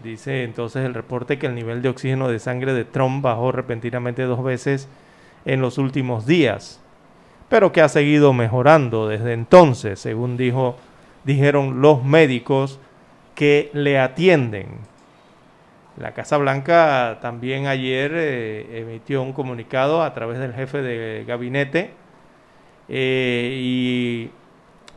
[0.02, 4.22] Dice entonces el reporte que el nivel de oxígeno de sangre de Trump bajó repentinamente
[4.22, 4.88] dos veces
[5.48, 6.78] en los últimos días,
[7.48, 10.76] pero que ha seguido mejorando desde entonces, según dijo,
[11.24, 12.78] dijeron los médicos
[13.34, 14.66] que le atienden.
[15.96, 21.92] La Casa Blanca también ayer eh, emitió un comunicado a través del jefe de gabinete
[22.90, 24.30] eh, y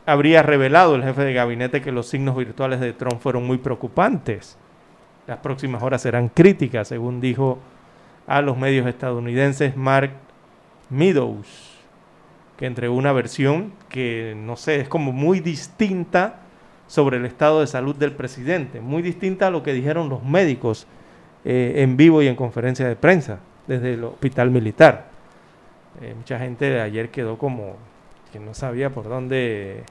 [0.04, 4.58] habría revelado el jefe de gabinete que los signos virtuales de Trump fueron muy preocupantes.
[5.26, 7.58] Las próximas horas serán críticas, según dijo
[8.26, 10.12] a los medios estadounidenses Mark
[10.92, 11.72] Meadows,
[12.56, 16.40] que entregó una versión que, no sé, es como muy distinta
[16.86, 20.86] sobre el estado de salud del presidente, muy distinta a lo que dijeron los médicos
[21.44, 25.06] eh, en vivo y en conferencia de prensa desde el hospital militar.
[26.02, 27.76] Eh, mucha gente de ayer quedó como
[28.30, 29.84] que no sabía por dónde,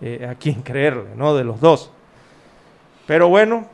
[0.00, 1.34] eh, a quién creerle, ¿no?
[1.34, 1.90] De los dos.
[3.06, 3.66] Pero bueno,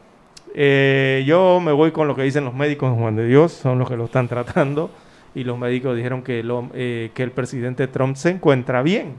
[0.54, 3.88] yo me voy con lo que dicen los médicos en Juan de Dios, son los
[3.88, 4.90] que lo están tratando
[5.34, 6.44] y los médicos dijeron que,
[6.74, 9.14] eh, que el presidente Trump se encuentra bien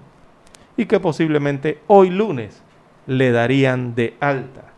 [0.77, 2.61] y que posiblemente hoy lunes
[3.07, 4.73] le darían de alta,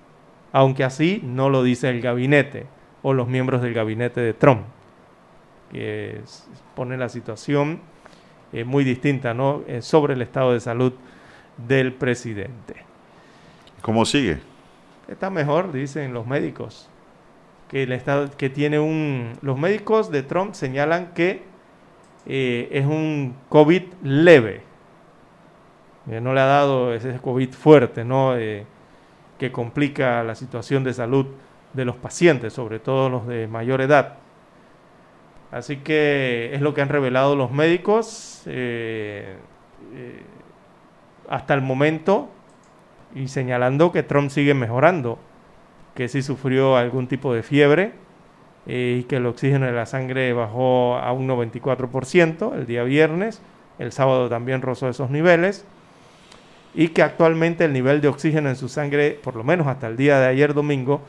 [0.51, 2.65] aunque así no lo dice el gabinete
[3.01, 4.61] o los miembros del gabinete de Trump,
[5.71, 6.21] que
[6.75, 7.81] pone la situación
[8.53, 9.63] eh, muy distinta ¿no?
[9.67, 10.93] Eh, sobre el estado de salud
[11.67, 12.75] del presidente.
[13.81, 14.39] ¿Cómo sigue?
[15.07, 16.89] Está mejor, dicen los médicos
[17.69, 19.33] que, el estado, que tiene un...
[19.41, 21.43] Los médicos de Trump señalan que
[22.25, 24.63] eh, es un COVID leve.
[26.05, 28.37] no le ha dado ese COVID fuerte, ¿no?
[28.37, 28.65] Eh,
[29.37, 31.27] que complica la situación de salud
[31.73, 34.17] de los pacientes, sobre todo los de mayor edad.
[35.51, 39.35] Así que es lo que han revelado los médicos eh,
[41.29, 42.29] hasta el momento
[43.13, 45.19] y señalando que Trump sigue mejorando
[45.95, 47.93] que sí sufrió algún tipo de fiebre
[48.67, 53.41] eh, y que el oxígeno de la sangre bajó a un 94% el día viernes,
[53.79, 55.65] el sábado también rozó esos niveles
[56.73, 59.95] y que actualmente el nivel de oxígeno en su sangre, por lo menos hasta el
[59.95, 61.01] día de ayer domingo,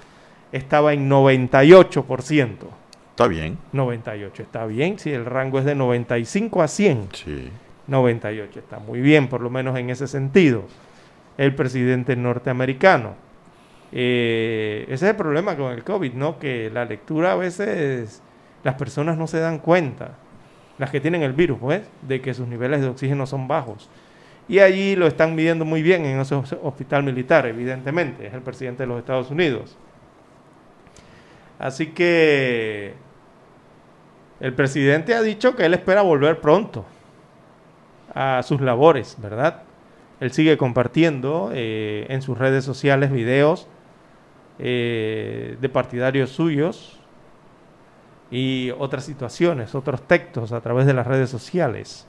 [0.53, 2.49] estaba en 98%.
[3.11, 3.59] Está bien.
[3.73, 7.09] 98, está bien, si el rango es de 95 a 100.
[7.13, 7.51] Sí.
[7.89, 10.65] 98, está muy bien, por lo menos en ese sentido.
[11.37, 13.26] El presidente norteamericano.
[13.93, 16.39] Eh, ese es el problema con el COVID, ¿no?
[16.39, 18.23] Que la lectura a veces
[18.65, 20.13] las personas no se dan cuenta,
[20.79, 23.89] las que tienen el virus, pues, de que sus niveles de oxígeno son bajos.
[24.49, 28.85] Y allí lo están midiendo muy bien en ese hospital militar, evidentemente, es el presidente
[28.85, 29.77] de los Estados Unidos.
[31.59, 32.95] Así que
[34.41, 36.85] el presidente ha dicho que él espera volver pronto
[38.15, 39.63] a sus labores, ¿verdad?
[40.21, 43.69] Él sigue compartiendo eh, en sus redes sociales videos
[44.59, 46.99] eh, de partidarios suyos
[48.31, 52.07] y otras situaciones, otros textos a través de las redes sociales.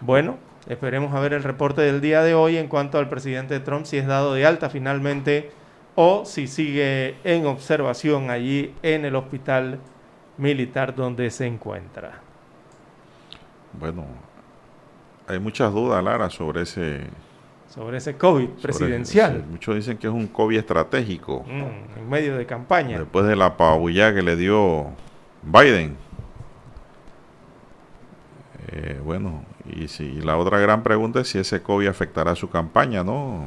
[0.00, 0.38] Bueno,
[0.68, 3.96] esperemos a ver el reporte del día de hoy en cuanto al presidente Trump, si
[3.96, 5.50] es dado de alta finalmente
[5.94, 9.80] o si sigue en observación allí en el hospital
[10.36, 12.20] militar donde se encuentra.
[13.72, 14.06] Bueno,
[15.26, 17.02] hay muchas dudas, Lara, sobre ese...
[17.78, 19.44] Sobre ese COVID presidencial.
[19.48, 21.44] muchos dicen que es un COVID estratégico.
[21.46, 22.98] Mm, en medio de campaña.
[22.98, 24.88] Después de la pabullada que le dio
[25.44, 25.96] Biden.
[28.72, 33.04] Eh, bueno, y, si, la otra gran pregunta es si ese COVID afectará su campaña,
[33.04, 33.44] ¿no?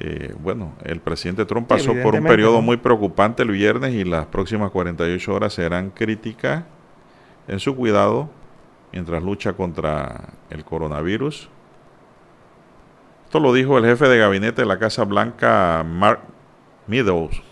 [0.00, 4.26] Eh, bueno, el presidente Trump pasó por un periodo muy preocupante el viernes y las
[4.26, 6.64] próximas 48 horas serán críticas
[7.46, 8.39] en su cuidado
[8.92, 11.48] mientras lucha contra el coronavirus.
[13.24, 16.20] Esto lo dijo el jefe de gabinete de la Casa Blanca, Mark
[16.86, 17.42] Meadows.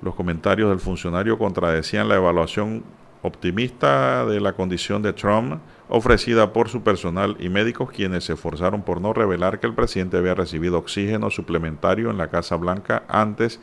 [0.00, 2.82] Los comentarios del funcionario contradecían la evaluación
[3.22, 8.82] optimista de la condición de Trump ofrecida por su personal y médicos quienes se esforzaron
[8.82, 13.60] por no revelar que el presidente había recibido oxígeno suplementario en la Casa Blanca antes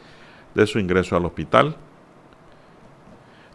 [0.56, 1.76] de su ingreso al hospital.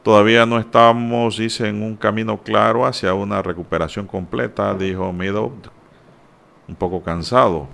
[0.04, 5.50] Todavía no estamos, dice, en un camino claro hacia una recuperación completa, dijo Meadow,
[6.68, 7.68] un poco cansado.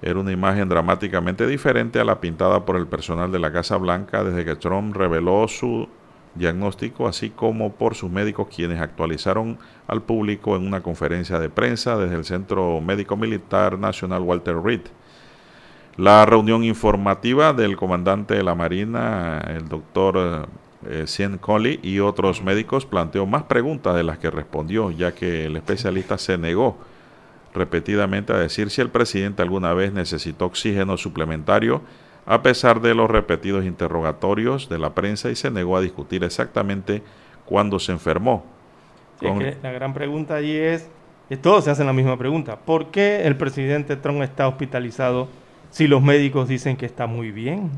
[0.00, 4.22] Era una imagen dramáticamente diferente a la pintada por el personal de la Casa Blanca
[4.22, 5.88] desde que Trump reveló su
[6.36, 11.96] diagnóstico, así como por sus médicos quienes actualizaron al público en una conferencia de prensa
[11.96, 14.82] desde el Centro Médico Militar Nacional Walter Reed.
[15.96, 20.46] La reunión informativa del comandante de la Marina, el doctor
[20.88, 25.46] eh, Cien Colley, y otros médicos planteó más preguntas de las que respondió, ya que
[25.46, 26.78] el especialista se negó
[27.54, 31.80] repetidamente a decir si el presidente alguna vez necesitó oxígeno suplementario
[32.26, 37.02] a pesar de los repetidos interrogatorios de la prensa y se negó a discutir exactamente
[37.44, 38.44] cuándo se enfermó.
[39.20, 40.90] la gran pregunta allí es,
[41.30, 45.28] y todos se hacen la misma pregunta, ¿por qué el presidente Trump está hospitalizado
[45.70, 47.70] si los médicos dicen que está muy bien?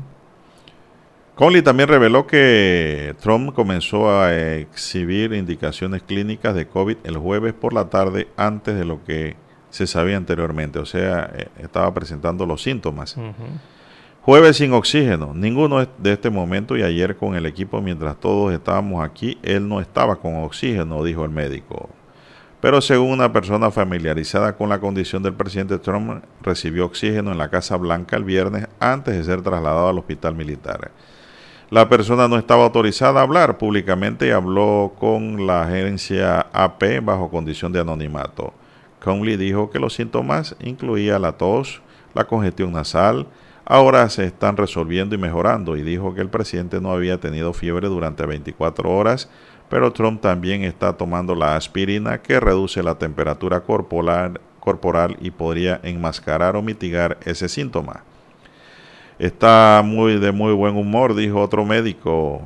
[1.39, 7.71] Conley también reveló que Trump comenzó a exhibir indicaciones clínicas de COVID el jueves por
[7.71, 9.37] la tarde antes de lo que
[9.69, 13.15] se sabía anteriormente, o sea, eh, estaba presentando los síntomas.
[14.21, 19.01] Jueves sin oxígeno, ninguno de este momento y ayer con el equipo mientras todos estábamos
[19.01, 21.89] aquí, él no estaba con oxígeno, dijo el médico.
[22.59, 27.47] Pero según una persona familiarizada con la condición del presidente Trump, recibió oxígeno en la
[27.47, 30.91] Casa Blanca el viernes antes de ser trasladado al hospital militar.
[31.71, 37.29] La persona no estaba autorizada a hablar públicamente y habló con la agencia AP bajo
[37.29, 38.55] condición de anonimato.
[38.99, 41.83] Conley dijo que los síntomas incluían la tos,
[42.15, 43.27] la congestión nasal,
[43.65, 47.87] ahora se están resolviendo y mejorando y dijo que el presidente no había tenido fiebre
[47.87, 49.29] durante 24 horas,
[49.69, 55.79] pero Trump también está tomando la aspirina que reduce la temperatura corporal, corporal y podría
[55.83, 58.05] enmascarar o mitigar ese síntoma.
[59.19, 62.41] Está muy de muy buen humor, dijo otro médico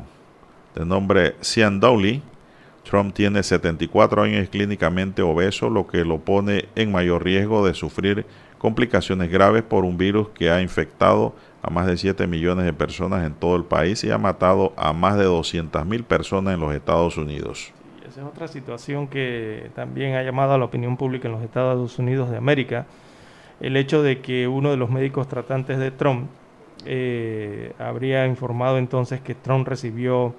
[0.74, 2.24] de nombre Sean Dowley.
[2.84, 8.26] Trump tiene 74 años clínicamente obeso, lo que lo pone en mayor riesgo de sufrir
[8.58, 13.24] complicaciones graves por un virus que ha infectado a más de 7 millones de personas
[13.24, 16.74] en todo el país y ha matado a más de 200 mil personas en los
[16.74, 17.72] Estados Unidos.
[18.10, 22.00] esa es otra situación que también ha llamado a la opinión pública en los Estados
[22.00, 22.88] Unidos de América.
[23.60, 26.30] El hecho de que uno de los médicos tratantes de Trump
[26.86, 30.36] eh, habría informado entonces que Trump recibió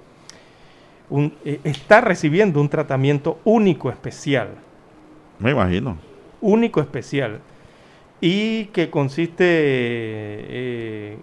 [1.09, 4.49] un, eh, está recibiendo un tratamiento único especial.
[5.39, 5.97] Me imagino.
[6.41, 7.39] Único especial
[8.21, 11.17] y que consiste eh,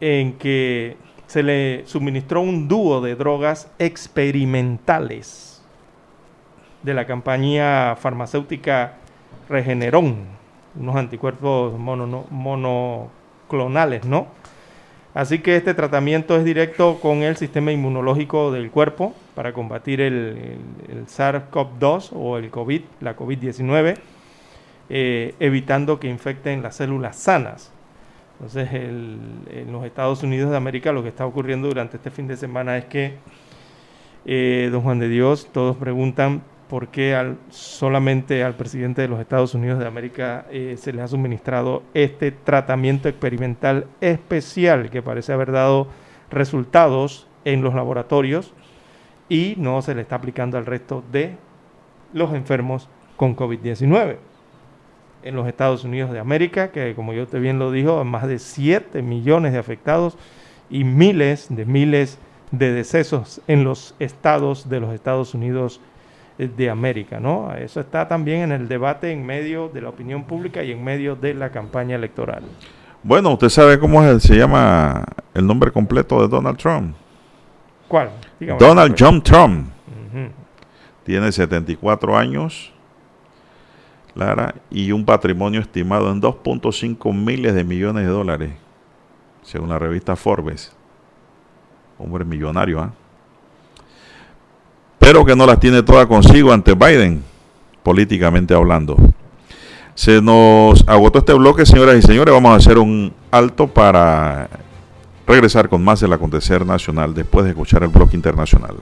[0.00, 0.96] en que
[1.26, 5.62] se le suministró un dúo de drogas experimentales
[6.82, 8.96] de la compañía farmacéutica
[9.48, 10.16] Regeneron,
[10.78, 13.10] unos anticuerpos monoclonales
[13.48, 14.28] clonales, ¿no?
[15.14, 20.56] Así que este tratamiento es directo con el sistema inmunológico del cuerpo para combatir el,
[21.06, 23.98] SARS-CoV-2 o el COVID, la COVID-19,
[24.88, 27.72] eh, evitando que infecten las células sanas.
[28.38, 32.36] Entonces, en los Estados Unidos de América lo que está ocurriendo durante este fin de
[32.36, 33.14] semana es que,
[34.24, 36.42] eh, don Juan de Dios, todos preguntan
[36.72, 41.06] por qué solamente al presidente de los Estados Unidos de América eh, se le ha
[41.06, 45.88] suministrado este tratamiento experimental especial que parece haber dado
[46.30, 48.54] resultados en los laboratorios
[49.28, 51.36] y no se le está aplicando al resto de
[52.14, 52.88] los enfermos
[53.18, 54.16] con COVID-19.
[55.24, 58.38] En los Estados Unidos de América, que como yo te bien lo dijo, más de
[58.38, 60.16] 7 millones de afectados
[60.70, 62.18] y miles de miles
[62.50, 65.82] de decesos en los estados de los Estados Unidos
[66.38, 67.52] de América, ¿no?
[67.54, 71.14] Eso está también en el debate en medio de la opinión pública y en medio
[71.14, 72.42] de la campaña electoral.
[73.02, 75.04] Bueno, usted sabe cómo se llama
[75.34, 76.94] el nombre completo de Donald Trump.
[77.88, 78.10] ¿Cuál?
[78.58, 79.68] Donald John Trump.
[81.04, 82.72] Tiene 74 años,
[84.14, 88.52] Lara, y un patrimonio estimado en 2.5 miles de millones de dólares,
[89.42, 90.74] según la revista Forbes.
[91.98, 92.92] Hombre millonario, ¿ah?
[95.02, 97.24] Pero que no las tiene todas consigo ante Biden,
[97.82, 98.96] políticamente hablando.
[99.94, 102.32] Se nos agotó este bloque, señoras y señores.
[102.32, 104.48] Vamos a hacer un alto para
[105.26, 108.76] regresar con más del acontecer nacional después de escuchar el bloque internacional.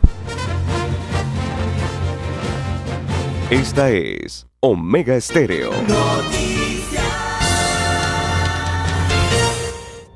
[3.49, 5.71] Esta es Omega Estéreo.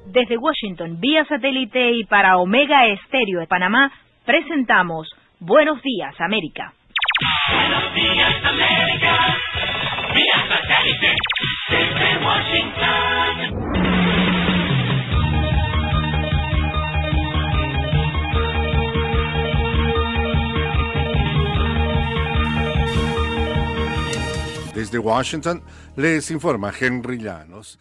[0.06, 3.90] Desde Washington, vía satélite y para Omega Estéreo de Panamá,
[4.24, 5.08] presentamos
[5.46, 6.72] Buenos días, América.
[7.52, 9.36] Buenos días, América.
[10.14, 11.14] Vía satélite
[11.68, 13.34] desde Washington.
[24.74, 25.62] Desde Washington
[25.96, 27.78] les informa Henry Llanos.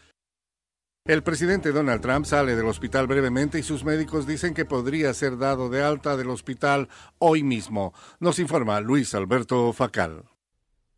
[1.06, 5.38] El presidente Donald Trump sale del hospital brevemente y sus médicos dicen que podría ser
[5.38, 6.88] dado de alta del hospital
[7.20, 7.94] hoy mismo.
[8.22, 10.24] Nos informa Luis Alberto Facal.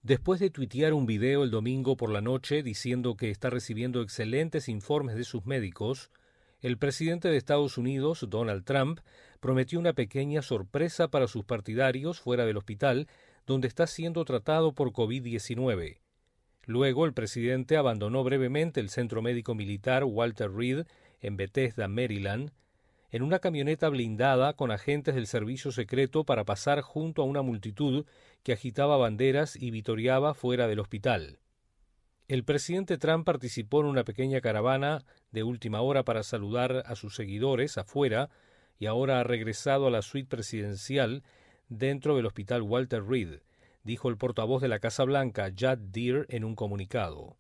[0.03, 4.69] Después de tuitear un video el domingo por la noche diciendo que está recibiendo excelentes
[4.69, 6.11] informes de sus médicos,
[6.59, 8.99] el presidente de Estados Unidos, Donald Trump,
[9.39, 13.07] prometió una pequeña sorpresa para sus partidarios fuera del hospital,
[13.47, 15.97] donde está siendo tratado por COVID-19.
[16.65, 20.85] Luego el presidente abandonó brevemente el centro médico militar Walter Reed
[21.21, 22.51] en Bethesda, Maryland,
[23.11, 28.05] en una camioneta blindada con agentes del servicio secreto para pasar junto a una multitud
[28.43, 31.39] que agitaba banderas y vitoreaba fuera del hospital.
[32.27, 37.15] El presidente Trump participó en una pequeña caravana de última hora para saludar a sus
[37.15, 38.31] seguidores afuera
[38.79, 41.23] y ahora ha regresado a la suite presidencial
[41.69, 43.39] dentro del hospital Walter Reed,
[43.85, 47.37] dijo el portavoz de la Casa Blanca, Jad Deer, en un comunicado.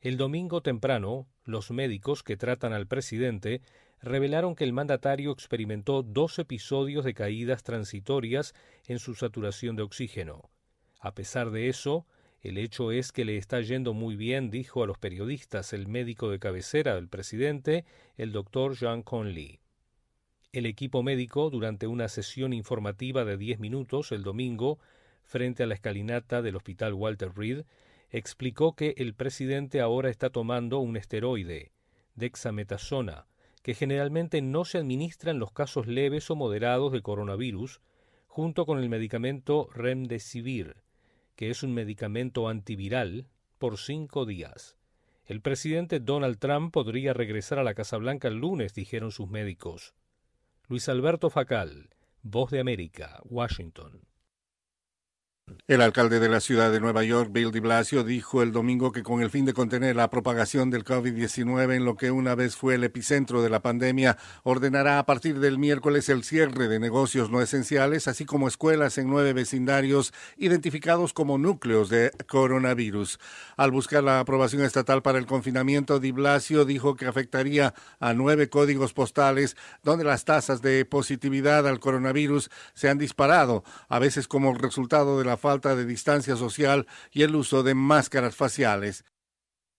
[0.00, 3.62] El domingo temprano, los médicos que tratan al presidente
[4.00, 8.54] revelaron que el mandatario experimentó dos episodios de caídas transitorias
[8.86, 10.50] en su saturación de oxígeno.
[11.00, 12.06] A pesar de eso,
[12.42, 16.30] el hecho es que le está yendo muy bien, dijo a los periodistas el médico
[16.30, 17.84] de cabecera del presidente,
[18.16, 19.60] el doctor John Conley.
[20.52, 24.78] El equipo médico, durante una sesión informativa de diez minutos el domingo,
[25.30, 27.64] frente a la escalinata del Hospital Walter Reed,
[28.10, 31.70] explicó que el presidente ahora está tomando un esteroide,
[32.16, 33.28] dexametasona,
[33.62, 37.80] que generalmente no se administra en los casos leves o moderados de coronavirus,
[38.26, 40.82] junto con el medicamento Remdesivir,
[41.36, 43.28] que es un medicamento antiviral,
[43.58, 44.76] por cinco días.
[45.26, 49.94] El presidente Donald Trump podría regresar a la Casa Blanca el lunes, dijeron sus médicos.
[50.66, 51.90] Luis Alberto Facal,
[52.22, 54.09] Voz de América, Washington.
[55.66, 59.02] El alcalde de la ciudad de Nueva York, Bill de Blasio, dijo el domingo que
[59.02, 62.74] con el fin de contener la propagación del COVID-19 en lo que una vez fue
[62.74, 67.40] el epicentro de la pandemia, ordenará a partir del miércoles el cierre de negocios no
[67.40, 73.18] esenciales, así como escuelas en nueve vecindarios identificados como núcleos de coronavirus.
[73.56, 78.48] Al buscar la aprobación estatal para el confinamiento, de Blasio dijo que afectaría a nueve
[78.48, 84.52] códigos postales donde las tasas de positividad al coronavirus se han disparado, a veces como
[84.54, 89.04] resultado de la falta de distancia social y el uso de máscaras faciales.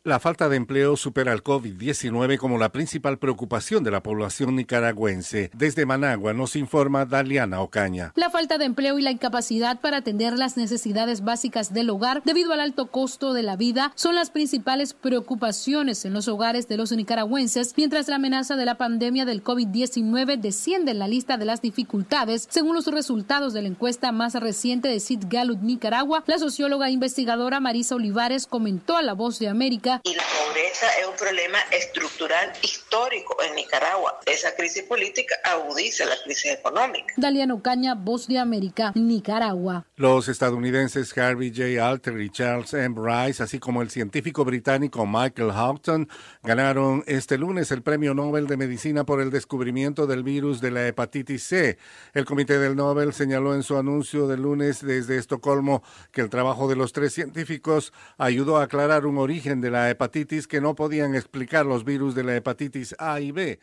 [0.03, 5.51] La falta de empleo supera al COVID-19 como la principal preocupación de la población nicaragüense.
[5.53, 8.11] Desde Managua nos informa Daliana Ocaña.
[8.15, 12.51] La falta de empleo y la incapacidad para atender las necesidades básicas del hogar debido
[12.51, 16.91] al alto costo de la vida son las principales preocupaciones en los hogares de los
[16.91, 21.61] nicaragüenses, mientras la amenaza de la pandemia del COVID-19 desciende en la lista de las
[21.61, 22.47] dificultades.
[22.49, 26.91] Según los resultados de la encuesta más reciente de Sid Gallup Nicaragua, la socióloga e
[26.91, 31.57] investigadora Marisa Olivares comentó a La Voz de América y la pobreza es un problema
[31.71, 34.19] estructural histórico en Nicaragua.
[34.25, 37.13] Esa crisis política agudiza la crisis económica.
[37.17, 39.85] Daliano Caña, Voz de América, Nicaragua.
[39.95, 41.85] Los estadounidenses Harvey J.
[41.85, 42.95] Alter y Charles M.
[42.97, 46.07] Rice, así como el científico británico Michael Houghton,
[46.43, 50.87] ganaron este lunes el Premio Nobel de Medicina por el descubrimiento del virus de la
[50.87, 51.77] hepatitis C.
[52.13, 56.67] El Comité del Nobel señaló en su anuncio del lunes desde Estocolmo que el trabajo
[56.67, 61.15] de los tres científicos ayudó a aclarar un origen de la hepatitis que no podían
[61.15, 63.59] explicar los virus de la hepatitis A y B.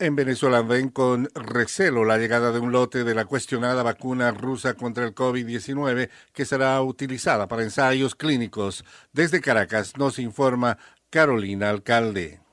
[0.00, 4.74] En Venezuela ven con recelo la llegada de un lote de la cuestionada vacuna rusa
[4.74, 8.84] contra el COVID-19 que será utilizada para ensayos clínicos.
[9.12, 10.78] Desde Caracas nos informa
[11.10, 12.43] Carolina Alcalde.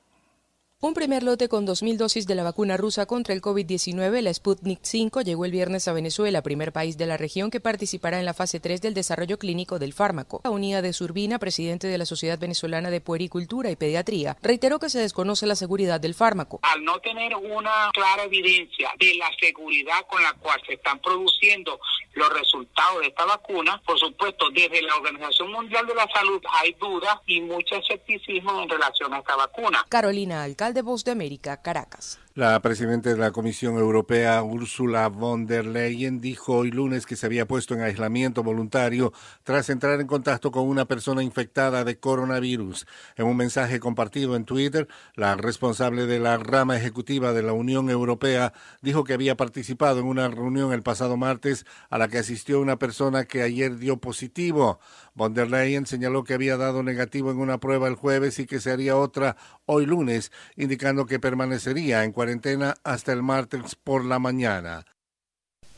[0.84, 4.80] Un primer lote con 2.000 dosis de la vacuna rusa contra el COVID-19, la Sputnik
[4.82, 8.34] 5, llegó el viernes a Venezuela, primer país de la región que participará en la
[8.34, 10.40] fase 3 del desarrollo clínico del fármaco.
[10.42, 14.90] La unidad de Surbina, presidente de la Sociedad Venezolana de Puericultura y Pediatría, reiteró que
[14.90, 16.58] se desconoce la seguridad del fármaco.
[16.62, 21.78] Al no tener una clara evidencia de la seguridad con la cual se están produciendo
[22.14, 26.72] los resultados de esta vacuna, por supuesto, desde la Organización Mundial de la Salud hay
[26.72, 29.86] dudas y mucho escepticismo en relación a esta vacuna.
[29.88, 32.18] Carolina Alcalde de Voz de América, Caracas.
[32.34, 37.26] La presidenta de la Comisión Europea, Ursula von der Leyen, dijo hoy lunes que se
[37.26, 42.86] había puesto en aislamiento voluntario tras entrar en contacto con una persona infectada de coronavirus.
[43.16, 47.90] En un mensaje compartido en Twitter, la responsable de la rama ejecutiva de la Unión
[47.90, 52.62] Europea dijo que había participado en una reunión el pasado martes a la que asistió
[52.62, 54.80] una persona que ayer dio positivo.
[55.14, 58.58] Von der Leyen señaló que había dado negativo en una prueba el jueves y que
[58.58, 59.36] se haría otra
[59.66, 62.21] hoy lunes, indicando que permanecería en cuarentena
[62.84, 64.84] hasta el martes por la mañana.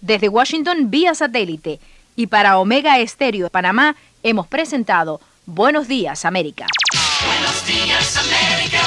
[0.00, 1.80] Desde Washington vía satélite
[2.16, 6.66] y para Omega Estéreo de Panamá hemos presentado Buenos Días América.
[7.26, 8.82] Buenos Días América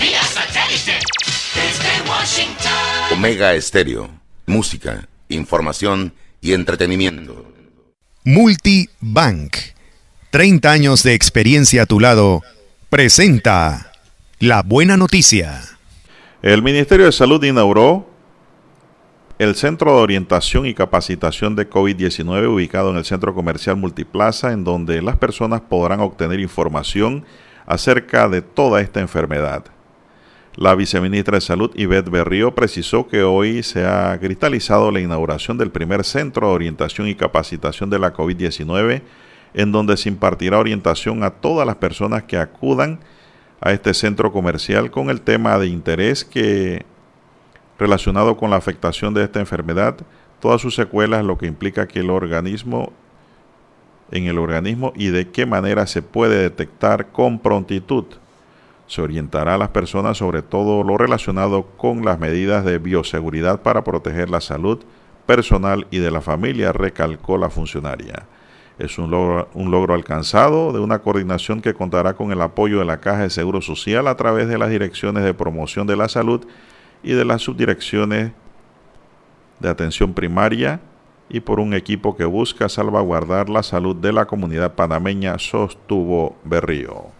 [0.00, 0.98] vía satélite
[1.54, 3.12] desde Washington.
[3.12, 4.10] Omega Estéreo,
[4.46, 7.52] música, información y entretenimiento.
[8.24, 9.56] Multibank,
[10.30, 12.42] 30 años de experiencia a tu lado,
[12.90, 13.92] presenta
[14.38, 15.79] la buena noticia.
[16.42, 18.06] El Ministerio de Salud inauguró
[19.38, 24.64] el Centro de Orientación y Capacitación de COVID-19 ubicado en el Centro Comercial Multiplaza, en
[24.64, 27.26] donde las personas podrán obtener información
[27.66, 29.66] acerca de toda esta enfermedad.
[30.56, 35.70] La viceministra de Salud, Yvette Berrío, precisó que hoy se ha cristalizado la inauguración del
[35.70, 39.02] primer centro de orientación y capacitación de la COVID-19,
[39.52, 43.19] en donde se impartirá orientación a todas las personas que acudan a
[43.62, 46.84] este centro comercial con el tema de interés que
[47.78, 49.96] relacionado con la afectación de esta enfermedad,
[50.40, 52.92] todas sus secuelas, lo que implica que el organismo
[54.10, 58.04] en el organismo y de qué manera se puede detectar con prontitud.
[58.86, 63.84] Se orientará a las personas sobre todo lo relacionado con las medidas de bioseguridad para
[63.84, 64.80] proteger la salud
[65.26, 68.26] personal y de la familia, recalcó la funcionaria.
[68.80, 73.24] Es un logro, alcanzado de una coordinación que contará con el apoyo de la Caja
[73.24, 76.46] de Seguro Social a través de las direcciones de promoción de la salud
[77.02, 78.32] y de las subdirecciones
[79.58, 80.80] de atención primaria
[81.28, 87.19] y por un equipo que busca salvaguardar la salud de la comunidad panameña, sostuvo Berrío.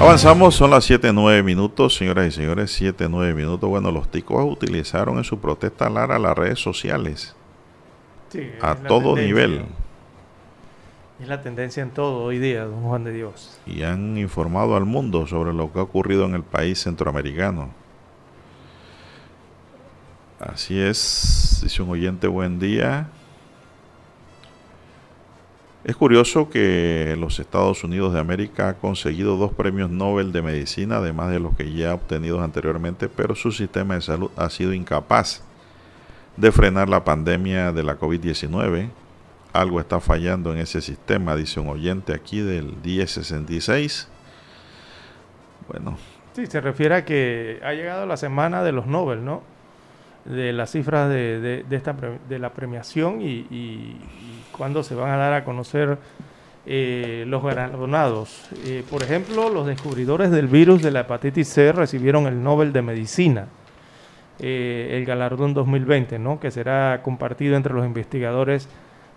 [0.00, 3.68] Avanzamos, son las 7-9 minutos, señoras y señores, 7-9 minutos.
[3.68, 7.36] Bueno, los ticos utilizaron en su protesta Lara las redes sociales
[8.30, 9.26] Sí, a todo tendencia.
[9.26, 9.64] nivel
[11.20, 13.58] Es la tendencia en todo hoy día, don Juan de Dios.
[13.66, 17.68] y han informado al mundo sobre lo que ha ocurrido en el país centroamericano.
[20.38, 23.10] Así es, dice un oyente, buen día.
[25.82, 30.98] Es curioso que los Estados Unidos de América ha conseguido dos premios Nobel de Medicina,
[30.98, 35.42] además de los que ya obtenidos anteriormente, pero su sistema de salud ha sido incapaz
[36.36, 38.90] de frenar la pandemia de la COVID-19.
[39.54, 44.06] Algo está fallando en ese sistema, dice un oyente aquí del 1066.
[45.66, 45.96] Bueno,
[46.34, 49.42] Sí, se refiere a que ha llegado la semana de los Nobel, ¿no?
[50.24, 51.96] De las cifras de, esta,
[52.28, 53.96] de la premiación y
[54.60, 55.96] cuándo se van a dar a conocer
[56.66, 58.46] eh, los galardonados.
[58.66, 62.82] Eh, por ejemplo, los descubridores del virus de la hepatitis C recibieron el Nobel de
[62.82, 63.46] Medicina,
[64.38, 66.38] eh, el galardón 2020, ¿no?
[66.40, 68.68] Que será compartido entre los investigadores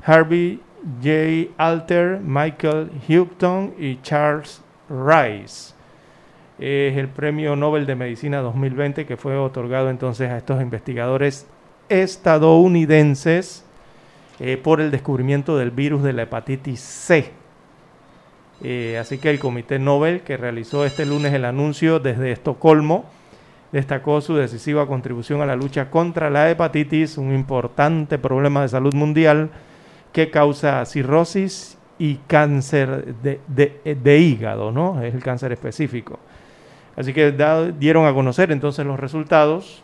[0.06, 0.62] Harvey
[1.04, 1.52] J.
[1.58, 5.74] Alter, Michael Houghton y Charles Rice
[6.58, 11.48] es el Premio Nobel de Medicina 2020 que fue otorgado entonces a estos investigadores
[11.90, 13.66] estadounidenses
[14.40, 17.32] eh, por el descubrimiento del virus de la hepatitis C.
[18.62, 23.06] Eh, así que el Comité Nobel que realizó este lunes el anuncio desde Estocolmo
[23.72, 28.94] destacó su decisiva contribución a la lucha contra la hepatitis, un importante problema de salud
[28.94, 29.50] mundial
[30.14, 35.02] que causa cirrosis y cáncer de, de- de hígado, ¿no?
[35.02, 36.20] Es el cáncer específico.
[36.96, 39.82] Así que da- dieron a conocer entonces los resultados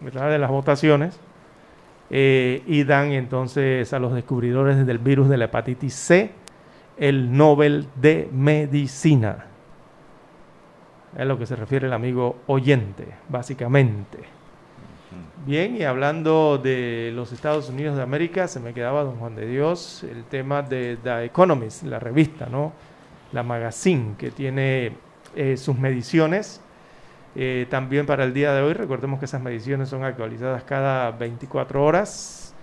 [0.00, 0.30] ¿verdad?
[0.30, 1.18] de las votaciones
[2.14, 6.30] eh, y dan entonces a los descubridores del virus de la hepatitis C
[6.98, 9.46] el Nobel de Medicina.
[11.14, 14.18] Es a lo que se refiere el amigo oyente, básicamente.
[15.44, 19.46] Bien, y hablando de los Estados Unidos de América, se me quedaba, don Juan de
[19.46, 22.72] Dios, el tema de The Economist, la revista, ¿no?
[23.32, 24.92] La magazine, que tiene
[25.34, 26.61] eh, sus mediciones.
[27.34, 31.82] Eh, también para el día de hoy, recordemos que esas mediciones son actualizadas cada 24
[31.84, 32.54] horas.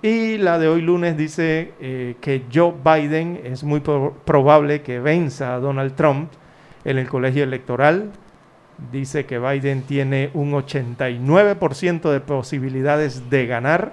[0.00, 5.00] Y la de hoy lunes dice eh, que Joe Biden es muy pro- probable que
[5.00, 6.30] venza a Donald Trump
[6.84, 8.12] en el colegio electoral.
[8.92, 13.92] Dice que Biden tiene un 89% de posibilidades de ganar.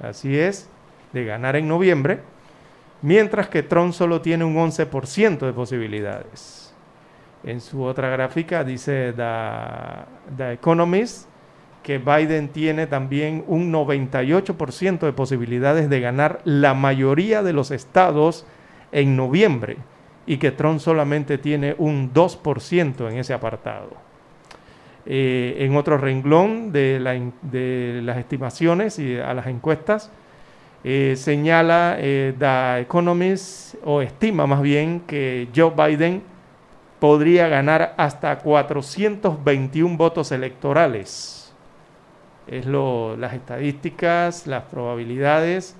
[0.00, 0.68] Así es,
[1.12, 2.20] de ganar en noviembre.
[3.02, 6.61] Mientras que Trump solo tiene un 11% de posibilidades.
[7.44, 11.28] En su otra gráfica dice The, The Economist
[11.82, 18.46] que Biden tiene también un 98% de posibilidades de ganar la mayoría de los estados
[18.92, 19.78] en noviembre
[20.26, 23.90] y que Trump solamente tiene un 2% en ese apartado.
[25.04, 27.00] Eh, en otro renglón de,
[28.04, 30.12] las estimaciones y a las encuestas,
[30.84, 36.22] eh, señala eh, The Economist, o estima más bien, que Joe Biden
[37.02, 41.52] podría ganar hasta 421 votos electorales.
[42.46, 45.74] Es lo, las estadísticas, las probabilidades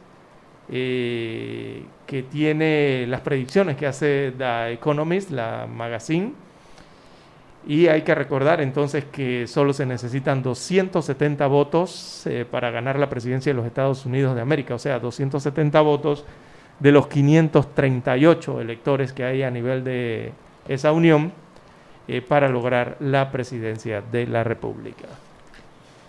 [0.69, 6.32] eh, que tiene, las predicciones que hace The Economist, la magazine.
[7.69, 13.09] Y hay que recordar entonces que solo se necesitan 270 votos eh, para ganar la
[13.09, 16.24] presidencia de los Estados Unidos de América, o sea, 270 votos
[16.81, 20.32] de los 538 electores que hay a nivel de
[20.68, 21.32] esa unión
[22.09, 25.06] eh, para lograr la presidencia de la República.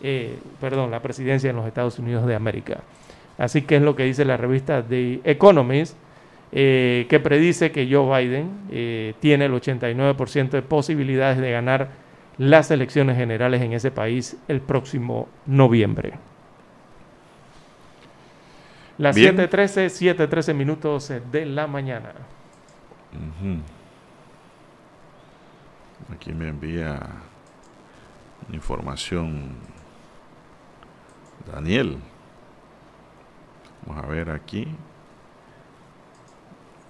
[0.02, 2.80] Eh, perdón, la presidencia en los Estados Unidos de América.
[3.38, 5.96] Así que es lo que dice la revista The Economist,
[6.52, 11.90] eh, que predice que Joe Biden tiene el 89% de posibilidades de ganar
[12.38, 16.14] las elecciones generales en ese país el próximo noviembre.
[18.98, 19.36] Las Bien.
[19.38, 22.14] 7.13, 7.13 minutos de la mañana.
[23.14, 23.60] Ujú.
[26.14, 27.00] Aquí me envía
[28.52, 29.52] información
[31.52, 31.98] Daniel.
[33.86, 34.68] Vamos a ver aquí.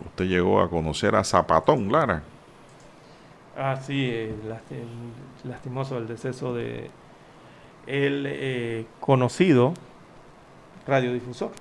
[0.06, 2.24] Usted llegó a conocer a Zapatón, Lara.
[3.58, 6.90] Ah, sí, eh, lasti- lastimoso el deceso de
[7.88, 9.74] el eh, conocido
[10.88, 11.52] radiodifusor,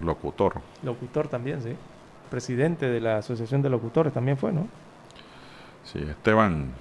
[0.00, 0.60] Locutor.
[0.82, 1.76] locutor también, sí.
[2.30, 4.66] Presidente de la Asociación de Locutores también fue, ¿no?
[5.92, 6.72] Sí, Esteban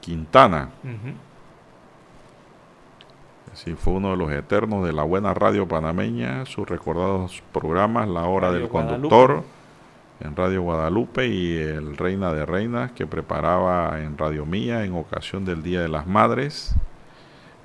[0.00, 0.70] Quintana.
[3.54, 8.24] Sí, fue uno de los eternos de la buena radio panameña, sus recordados programas, La
[8.24, 9.08] Hora Radio del Guadalupe.
[9.08, 9.44] Conductor
[10.20, 15.44] en Radio Guadalupe y el Reina de Reinas que preparaba en Radio Mía en ocasión
[15.44, 16.74] del Día de las Madres.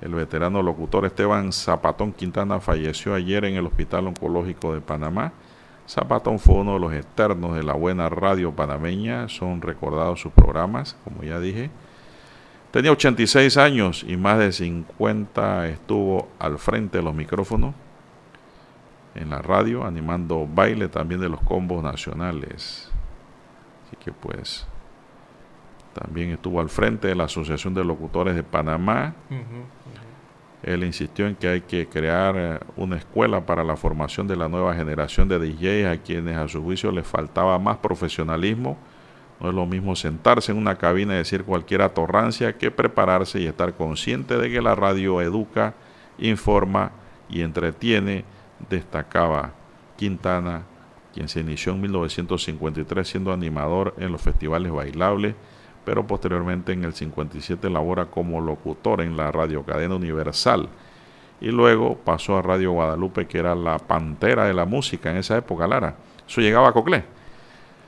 [0.00, 5.32] El veterano locutor Esteban Zapatón Quintana falleció ayer en el Hospital Oncológico de Panamá.
[5.88, 10.96] Zapatón fue uno de los eternos de la buena radio panameña, son recordados sus programas,
[11.04, 11.70] como ya dije.
[12.70, 17.74] Tenía 86 años y más de 50 estuvo al frente de los micrófonos
[19.14, 22.90] en la radio, animando baile también de los combos nacionales.
[23.86, 24.66] Así que pues
[25.92, 29.14] también estuvo al frente de la Asociación de Locutores de Panamá.
[30.62, 34.48] Él insistió en que hay que crear eh, una escuela para la formación de la
[34.48, 38.78] nueva generación de DJs a quienes a su juicio les faltaba más profesionalismo.
[39.40, 43.46] No es lo mismo sentarse en una cabina y decir cualquier atorrancia que prepararse y
[43.46, 45.74] estar consciente de que la radio educa,
[46.18, 46.92] informa
[47.28, 48.24] y entretiene,
[48.70, 49.52] destacaba
[49.96, 50.62] Quintana,
[51.12, 55.34] quien se inició en 1953 siendo animador en los festivales bailables,
[55.84, 60.68] pero posteriormente en el 57 labora como locutor en la radio cadena universal
[61.42, 65.36] y luego pasó a Radio Guadalupe, que era la pantera de la música en esa
[65.36, 65.96] época, Lara.
[66.26, 67.02] Eso llegaba a Coclé.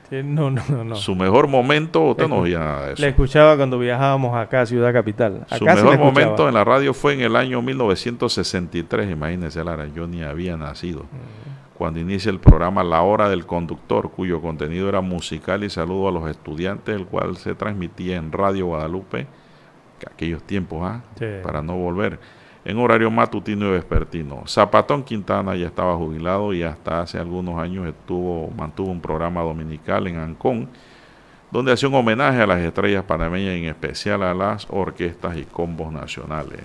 [0.09, 0.95] Sí, no, no, no.
[0.95, 3.01] Su mejor momento, usted no oía nada de eso.
[3.01, 5.45] Le escuchaba cuando viajábamos acá a Ciudad Capital.
[5.49, 10.05] Acá Su mejor momento en la radio fue en el año 1963, imagínese Lara, yo
[10.05, 11.03] ni había nacido.
[11.03, 11.54] Mm.
[11.77, 16.11] Cuando inicia el programa La Hora del Conductor, cuyo contenido era musical y saludo a
[16.11, 19.27] los estudiantes, el cual se transmitía en Radio Guadalupe,
[19.99, 21.01] que aquellos tiempos, ¿ah?
[21.19, 21.25] Sí.
[21.43, 22.17] para no volver,
[22.63, 24.43] en horario matutino y vespertino.
[24.47, 30.07] Zapatón Quintana ya estaba jubilado y hasta hace algunos años estuvo, mantuvo un programa dominical
[30.07, 30.69] en Ancón,
[31.51, 35.91] donde hacía un homenaje a las estrellas panameñas, en especial a las orquestas y combos
[35.91, 36.61] nacionales.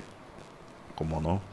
[0.95, 1.49] Como no.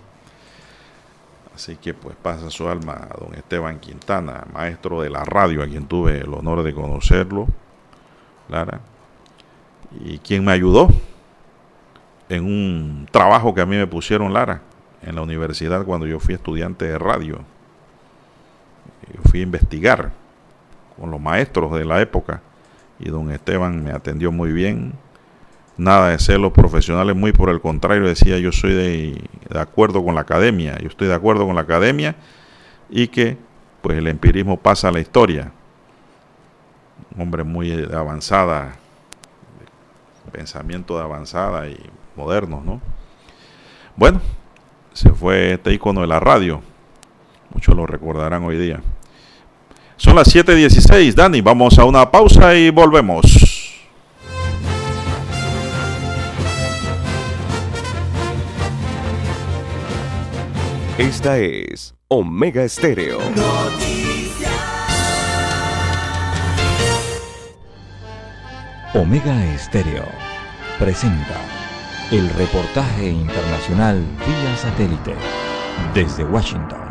[1.58, 5.66] Así que pues pasa su alma a don Esteban Quintana, maestro de la radio, a
[5.66, 7.48] quien tuve el honor de conocerlo,
[8.48, 8.80] Lara,
[10.06, 10.88] y quien me ayudó
[12.30, 14.62] en un trabajo que a mí me pusieron, Lara,
[15.02, 17.40] en la universidad cuando yo fui estudiante de radio.
[19.12, 20.12] Yo fui a investigar
[20.96, 22.44] con los maestros de la época
[23.00, 24.94] y don Esteban me atendió muy bien.
[25.78, 30.16] Nada de celos profesionales, muy por el contrario, decía yo soy de, de acuerdo con
[30.16, 32.16] la academia, yo estoy de acuerdo con la academia
[32.90, 33.38] y que
[33.82, 35.52] pues el empirismo pasa a la historia.
[37.16, 38.76] Un hombre muy avanzada,
[40.32, 41.78] pensamiento de avanzada y
[42.16, 42.82] modernos, ¿no?
[43.96, 44.22] Bueno,
[44.94, 46.62] se fue este icono de la radio.
[47.54, 48.82] Muchos lo recordarán hoy día.
[49.96, 51.42] Son las 7:16, Dani.
[51.42, 53.47] Vamos a una pausa y volvemos.
[60.98, 63.20] Esta es Omega Estéreo.
[68.96, 70.06] Omega Estéreo
[70.80, 71.36] presenta
[72.10, 75.14] el reportaje internacional vía satélite
[75.94, 76.87] desde Washington.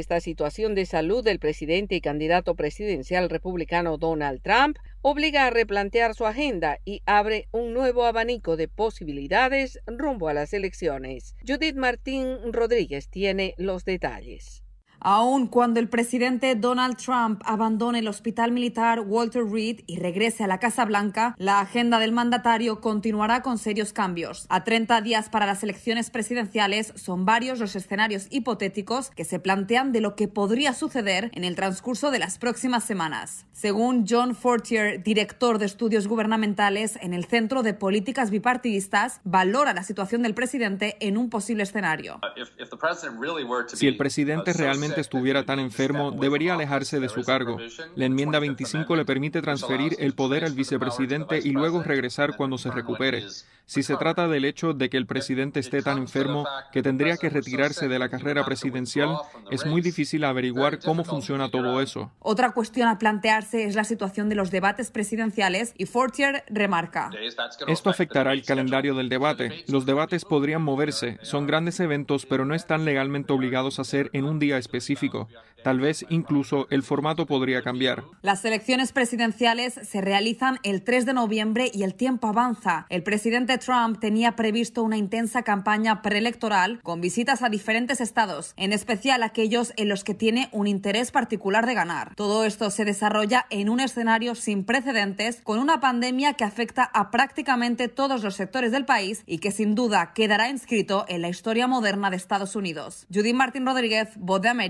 [0.00, 6.14] Esta situación de salud del presidente y candidato presidencial republicano Donald Trump obliga a replantear
[6.14, 11.36] su agenda y abre un nuevo abanico de posibilidades rumbo a las elecciones.
[11.46, 14.64] Judith Martín Rodríguez tiene los detalles.
[15.02, 20.46] Aun cuando el presidente Donald Trump abandone el hospital militar Walter Reed y regrese a
[20.46, 24.44] la Casa Blanca, la agenda del mandatario continuará con serios cambios.
[24.50, 29.92] A 30 días para las elecciones presidenciales, son varios los escenarios hipotéticos que se plantean
[29.92, 33.46] de lo que podría suceder en el transcurso de las próximas semanas.
[33.52, 39.82] Según John Fortier, director de estudios gubernamentales en el Centro de Políticas Bipartidistas, valora la
[39.82, 42.20] situación del presidente en un posible escenario.
[43.74, 47.58] Si el presidente realmente estuviera tan enfermo, debería alejarse de su cargo.
[47.96, 52.70] La enmienda 25 le permite transferir el poder al vicepresidente y luego regresar cuando se
[52.70, 53.24] recupere.
[53.70, 57.28] Si se trata del hecho de que el presidente esté tan enfermo que tendría que
[57.28, 59.16] retirarse de la carrera presidencial,
[59.48, 62.10] es muy difícil averiguar cómo funciona todo eso.
[62.18, 67.10] Otra cuestión a plantearse es la situación de los debates presidenciales y Fortier remarca.
[67.68, 69.64] Esto afectará el calendario del debate.
[69.68, 71.18] Los debates podrían moverse.
[71.22, 74.79] Son grandes eventos, pero no están legalmente obligados a ser en un día específico.
[75.62, 78.04] Tal vez incluso el formato podría cambiar.
[78.22, 82.86] Las elecciones presidenciales se realizan el 3 de noviembre y el tiempo avanza.
[82.88, 88.72] El presidente Trump tenía previsto una intensa campaña preelectoral con visitas a diferentes estados, en
[88.72, 92.14] especial aquellos en los que tiene un interés particular de ganar.
[92.14, 97.10] Todo esto se desarrolla en un escenario sin precedentes, con una pandemia que afecta a
[97.10, 101.66] prácticamente todos los sectores del país y que sin duda quedará inscrito en la historia
[101.66, 103.06] moderna de Estados Unidos.
[103.12, 104.69] Judy Martín Rodríguez, Voz de América,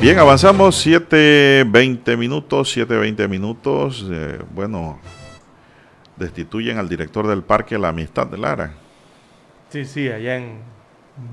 [0.00, 4.06] Bien, avanzamos 7.20 minutos, 7.20 minutos.
[4.10, 5.00] Eh, bueno,
[6.16, 8.74] destituyen al director del Parque La Amistad de Lara.
[9.70, 10.58] Sí, sí, allá en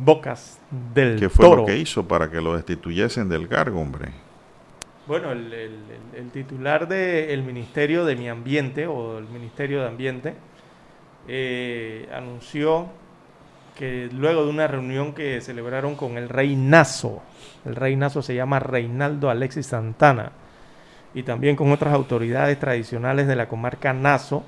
[0.04, 0.60] Bocas
[0.94, 1.62] del ¿Qué fue Toro.
[1.62, 4.10] lo que hizo para que lo destituyesen del cargo, hombre?
[5.06, 5.54] Bueno, el, el-
[6.14, 10.34] el- el titular del Ministerio de Mi Ambiente o el Ministerio de Ambiente
[11.28, 12.88] eh, anunció
[13.78, 17.22] que luego de una reunión que celebraron con el rey Naso,
[17.66, 20.32] el rey Naso se llama Reinaldo Alexis Santana,
[21.14, 24.44] y también con otras autoridades tradicionales de la comarca Naso,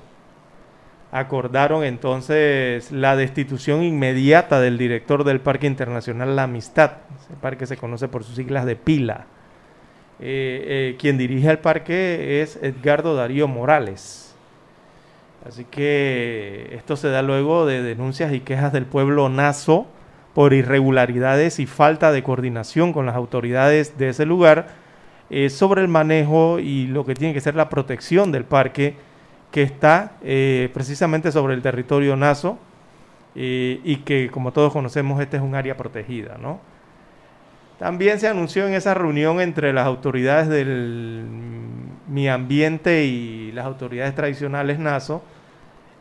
[1.12, 6.92] acordaron entonces la destitución inmediata del director del Parque Internacional La Amistad.
[7.20, 9.26] Ese parque se conoce por sus siglas de pila.
[10.18, 14.25] Eh, eh, quien dirige el parque es Edgardo Darío Morales.
[15.46, 19.86] Así que esto se da luego de denuncias y quejas del pueblo naso
[20.34, 24.68] por irregularidades y falta de coordinación con las autoridades de ese lugar
[25.30, 28.96] eh, sobre el manejo y lo que tiene que ser la protección del parque
[29.52, 32.58] que está eh, precisamente sobre el territorio naso
[33.36, 36.58] eh, y que como todos conocemos este es un área protegida, ¿no?
[37.78, 41.24] También se anunció en esa reunión entre las autoridades del
[42.08, 45.22] Mi Ambiente y las autoridades tradicionales NASO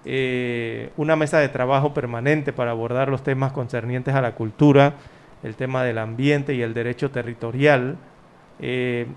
[0.08, 4.94] eh, una mesa de trabajo permanente para abordar los temas concernientes a la cultura,
[5.42, 7.98] el tema del ambiente y el derecho territorial
[8.60, 9.08] eh,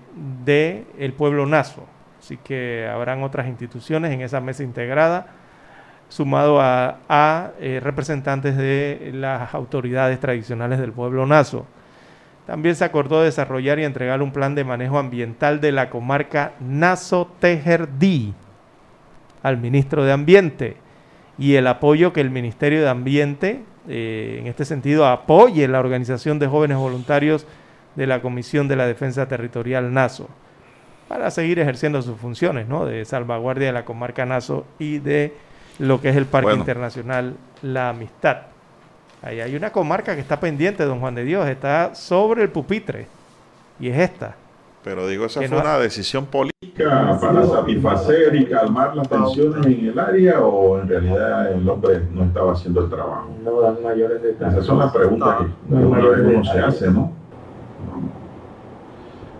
[0.43, 1.85] del pueblo naso.
[2.19, 5.27] Así que habrán otras instituciones en esa mesa integrada,
[6.09, 11.67] sumado a, eh, representantes de las autoridades tradicionales del pueblo naso.
[12.47, 17.31] También se acordó desarrollar y entregar un plan de manejo ambiental de la comarca Naso
[17.39, 18.33] Tejerdí
[19.43, 20.77] al ministro de Ambiente
[21.37, 26.37] y el apoyo que el Ministerio de Ambiente, eh, en este sentido, apoye la organización
[26.39, 27.47] de jóvenes voluntarios
[27.95, 30.29] de la Comisión de la Defensa Territorial NASO
[31.07, 32.85] para seguir ejerciendo sus funciones ¿no?
[32.85, 35.33] de salvaguardia de la comarca NASO y de
[35.79, 36.61] lo que es el Parque Bueno.
[36.61, 38.37] Internacional La Amistad.
[39.21, 43.07] Ahí hay una comarca que está pendiente, don Juan de Dios, está sobre el pupitre
[43.79, 44.35] y es esta.
[44.83, 47.17] Pero digo, esa Que fue no- una decisión política.
[47.19, 52.23] para satisfacer y calmar las tensiones en el área o en realidad el hombre no
[52.23, 53.29] estaba haciendo el trabajo?
[53.43, 54.53] No dan mayores detalles.
[54.53, 57.11] Esas son las preguntas que No vez uno se hace, ¿no?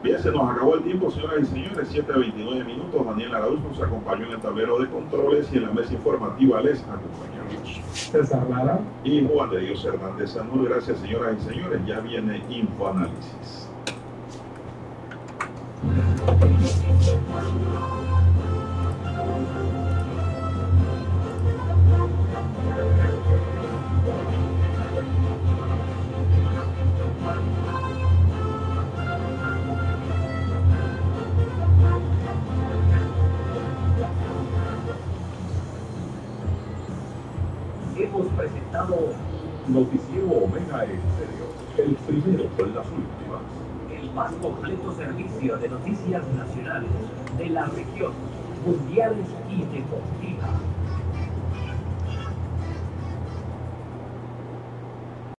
[0.03, 1.89] Bien, se nos acabó el tiempo, señoras y señores.
[1.89, 3.05] 7.29 minutos.
[3.05, 6.81] Daniel Arauz nos acompañó en el tablero de controles y en la mesa informativa les
[6.83, 7.81] acompañamos.
[7.93, 8.79] César Lara.
[9.03, 10.69] Y Juan de Dios Hernández Sanur.
[10.69, 11.81] Gracias, señoras y señores.
[11.85, 13.68] Ya viene Infoanálisis.
[15.84, 16.10] 嗯。
[45.39, 46.18] De noticias